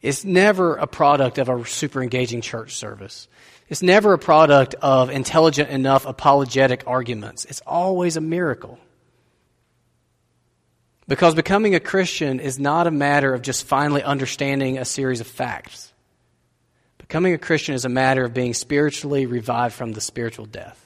It's 0.00 0.24
never 0.24 0.76
a 0.76 0.86
product 0.86 1.38
of 1.38 1.48
a 1.48 1.64
super 1.64 2.02
engaging 2.02 2.40
church 2.40 2.74
service. 2.74 3.28
It's 3.68 3.82
never 3.82 4.12
a 4.12 4.18
product 4.18 4.74
of 4.82 5.10
intelligent 5.10 5.70
enough 5.70 6.06
apologetic 6.06 6.84
arguments. 6.86 7.44
It's 7.44 7.62
always 7.66 8.16
a 8.16 8.20
miracle. 8.20 8.78
Because 11.06 11.34
becoming 11.34 11.74
a 11.74 11.80
Christian 11.80 12.40
is 12.40 12.58
not 12.58 12.86
a 12.86 12.90
matter 12.90 13.34
of 13.34 13.42
just 13.42 13.66
finally 13.66 14.02
understanding 14.02 14.78
a 14.78 14.84
series 14.84 15.20
of 15.20 15.26
facts. 15.26 15.92
Becoming 16.98 17.34
a 17.34 17.38
Christian 17.38 17.74
is 17.74 17.84
a 17.84 17.90
matter 17.90 18.24
of 18.24 18.34
being 18.34 18.54
spiritually 18.54 19.26
revived 19.26 19.74
from 19.74 19.92
the 19.92 20.00
spiritual 20.00 20.46
death. 20.46 20.78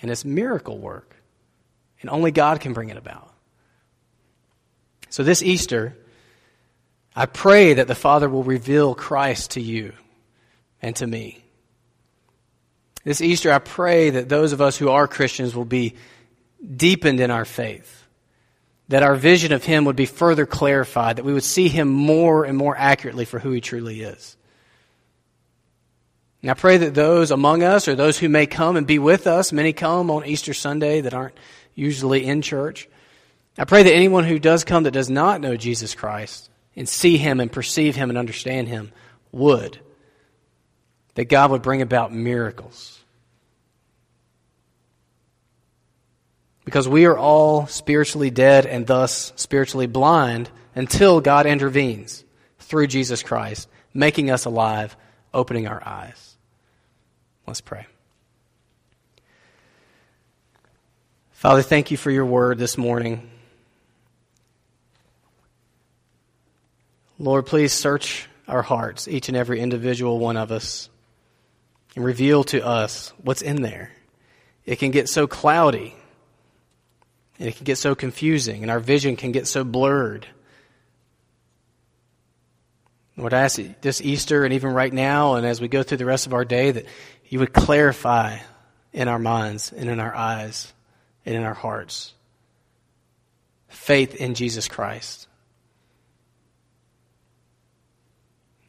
And 0.00 0.10
it's 0.10 0.24
miracle 0.24 0.78
work. 0.78 1.16
And 2.00 2.10
only 2.10 2.30
God 2.30 2.60
can 2.60 2.72
bring 2.72 2.90
it 2.90 2.96
about. 2.96 3.32
So 5.10 5.22
this 5.22 5.42
Easter, 5.42 5.96
I 7.16 7.26
pray 7.26 7.74
that 7.74 7.88
the 7.88 7.94
Father 7.94 8.28
will 8.28 8.44
reveal 8.44 8.94
Christ 8.94 9.52
to 9.52 9.60
you 9.60 9.92
and 10.80 10.94
to 10.96 11.06
me. 11.06 11.42
This 13.04 13.20
Easter, 13.20 13.50
I 13.52 13.58
pray 13.58 14.10
that 14.10 14.28
those 14.28 14.52
of 14.52 14.60
us 14.60 14.76
who 14.76 14.90
are 14.90 15.08
Christians 15.08 15.54
will 15.54 15.64
be 15.64 15.94
deepened 16.76 17.20
in 17.20 17.30
our 17.30 17.44
faith, 17.44 18.06
that 18.88 19.02
our 19.02 19.14
vision 19.14 19.52
of 19.52 19.64
Him 19.64 19.84
would 19.84 19.96
be 19.96 20.06
further 20.06 20.46
clarified, 20.46 21.16
that 21.16 21.24
we 21.24 21.32
would 21.32 21.44
see 21.44 21.68
Him 21.68 21.88
more 21.88 22.44
and 22.44 22.56
more 22.56 22.76
accurately 22.76 23.24
for 23.24 23.38
who 23.38 23.50
He 23.50 23.60
truly 23.60 24.02
is. 24.02 24.36
And 26.42 26.50
I 26.50 26.54
pray 26.54 26.76
that 26.76 26.94
those 26.94 27.30
among 27.30 27.62
us 27.62 27.88
or 27.88 27.94
those 27.94 28.18
who 28.18 28.28
may 28.28 28.46
come 28.46 28.76
and 28.76 28.86
be 28.86 28.98
with 28.98 29.26
us, 29.26 29.52
many 29.52 29.72
come 29.72 30.10
on 30.10 30.24
Easter 30.24 30.54
Sunday 30.54 31.00
that 31.00 31.14
aren't 31.14 31.36
usually 31.74 32.24
in 32.24 32.42
church, 32.42 32.88
I 33.58 33.64
pray 33.64 33.82
that 33.82 33.92
anyone 33.92 34.24
who 34.24 34.38
does 34.38 34.62
come 34.62 34.84
that 34.84 34.92
does 34.92 35.10
not 35.10 35.40
know 35.40 35.56
Jesus 35.56 35.96
Christ 35.96 36.48
and 36.76 36.88
see 36.88 37.16
him 37.18 37.40
and 37.40 37.50
perceive 37.50 37.96
him 37.96 38.08
and 38.08 38.16
understand 38.16 38.68
him 38.68 38.92
would. 39.32 39.80
That 41.14 41.24
God 41.24 41.50
would 41.50 41.62
bring 41.62 41.82
about 41.82 42.14
miracles. 42.14 43.02
Because 46.64 46.86
we 46.86 47.06
are 47.06 47.18
all 47.18 47.66
spiritually 47.66 48.30
dead 48.30 48.64
and 48.64 48.86
thus 48.86 49.32
spiritually 49.34 49.88
blind 49.88 50.50
until 50.76 51.20
God 51.20 51.46
intervenes 51.46 52.24
through 52.60 52.86
Jesus 52.86 53.24
Christ, 53.24 53.68
making 53.92 54.30
us 54.30 54.44
alive, 54.44 54.96
opening 55.34 55.66
our 55.66 55.82
eyes. 55.84 56.36
Let's 57.46 57.62
pray. 57.62 57.86
Father, 61.32 61.62
thank 61.62 61.90
you 61.90 61.96
for 61.96 62.10
your 62.10 62.26
word 62.26 62.58
this 62.58 62.78
morning. 62.78 63.28
Lord, 67.18 67.46
please 67.46 67.72
search 67.72 68.28
our 68.46 68.62
hearts, 68.62 69.08
each 69.08 69.28
and 69.28 69.36
every 69.36 69.60
individual 69.60 70.18
one 70.18 70.36
of 70.36 70.52
us, 70.52 70.88
and 71.96 72.04
reveal 72.04 72.44
to 72.44 72.64
us 72.64 73.12
what's 73.22 73.42
in 73.42 73.62
there. 73.62 73.90
It 74.64 74.78
can 74.78 74.90
get 74.90 75.08
so 75.08 75.26
cloudy, 75.26 75.94
and 77.38 77.48
it 77.48 77.56
can 77.56 77.64
get 77.64 77.78
so 77.78 77.94
confusing, 77.94 78.62
and 78.62 78.70
our 78.70 78.80
vision 78.80 79.16
can 79.16 79.32
get 79.32 79.46
so 79.46 79.64
blurred. 79.64 80.26
Lord, 83.16 83.34
I 83.34 83.40
ask 83.40 83.60
this 83.80 84.00
Easter 84.00 84.44
and 84.44 84.54
even 84.54 84.72
right 84.72 84.92
now, 84.92 85.34
and 85.34 85.44
as 85.44 85.60
we 85.60 85.66
go 85.66 85.82
through 85.82 85.98
the 85.98 86.04
rest 86.04 86.26
of 86.26 86.34
our 86.34 86.44
day, 86.44 86.70
that 86.70 86.86
you 87.28 87.40
would 87.40 87.52
clarify 87.52 88.38
in 88.92 89.08
our 89.08 89.18
minds 89.18 89.72
and 89.72 89.90
in 89.90 89.98
our 89.98 90.14
eyes 90.14 90.72
and 91.26 91.34
in 91.34 91.42
our 91.42 91.54
hearts 91.54 92.14
faith 93.68 94.14
in 94.14 94.34
Jesus 94.34 94.68
Christ. 94.68 95.27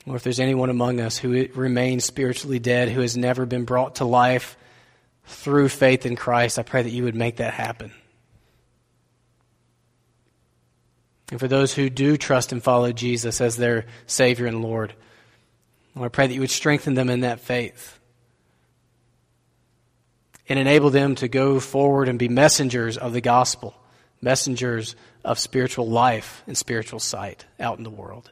Or 0.05 0.15
if 0.15 0.23
there's 0.23 0.39
anyone 0.39 0.69
among 0.69 0.99
us 0.99 1.17
who 1.17 1.47
remains 1.53 2.05
spiritually 2.05 2.59
dead, 2.59 2.89
who 2.89 3.01
has 3.01 3.17
never 3.17 3.45
been 3.45 3.65
brought 3.65 3.95
to 3.95 4.05
life 4.05 4.57
through 5.25 5.69
faith 5.69 6.05
in 6.05 6.15
Christ, 6.15 6.57
I 6.57 6.63
pray 6.63 6.81
that 6.81 6.89
you 6.89 7.03
would 7.03 7.15
make 7.15 7.37
that 7.37 7.53
happen. 7.53 7.91
And 11.31 11.39
for 11.39 11.47
those 11.47 11.73
who 11.73 11.89
do 11.89 12.17
trust 12.17 12.51
and 12.51 12.63
follow 12.63 12.91
Jesus 12.91 13.39
as 13.39 13.55
their 13.55 13.85
Savior 14.07 14.47
and 14.47 14.63
Lord, 14.63 14.93
I 15.95 16.07
pray 16.07 16.27
that 16.27 16.33
you 16.33 16.39
would 16.39 16.49
strengthen 16.49 16.93
them 16.93 17.09
in 17.09 17.21
that 17.21 17.41
faith 17.41 17.99
and 20.47 20.57
enable 20.57 20.89
them 20.89 21.15
to 21.15 21.27
go 21.27 21.59
forward 21.59 22.09
and 22.09 22.17
be 22.17 22.29
messengers 22.29 22.97
of 22.97 23.13
the 23.13 23.21
gospel, 23.21 23.75
messengers 24.21 24.95
of 25.23 25.37
spiritual 25.37 25.87
life 25.87 26.41
and 26.47 26.57
spiritual 26.57 26.99
sight 26.99 27.45
out 27.59 27.77
in 27.77 27.83
the 27.83 27.89
world. 27.89 28.31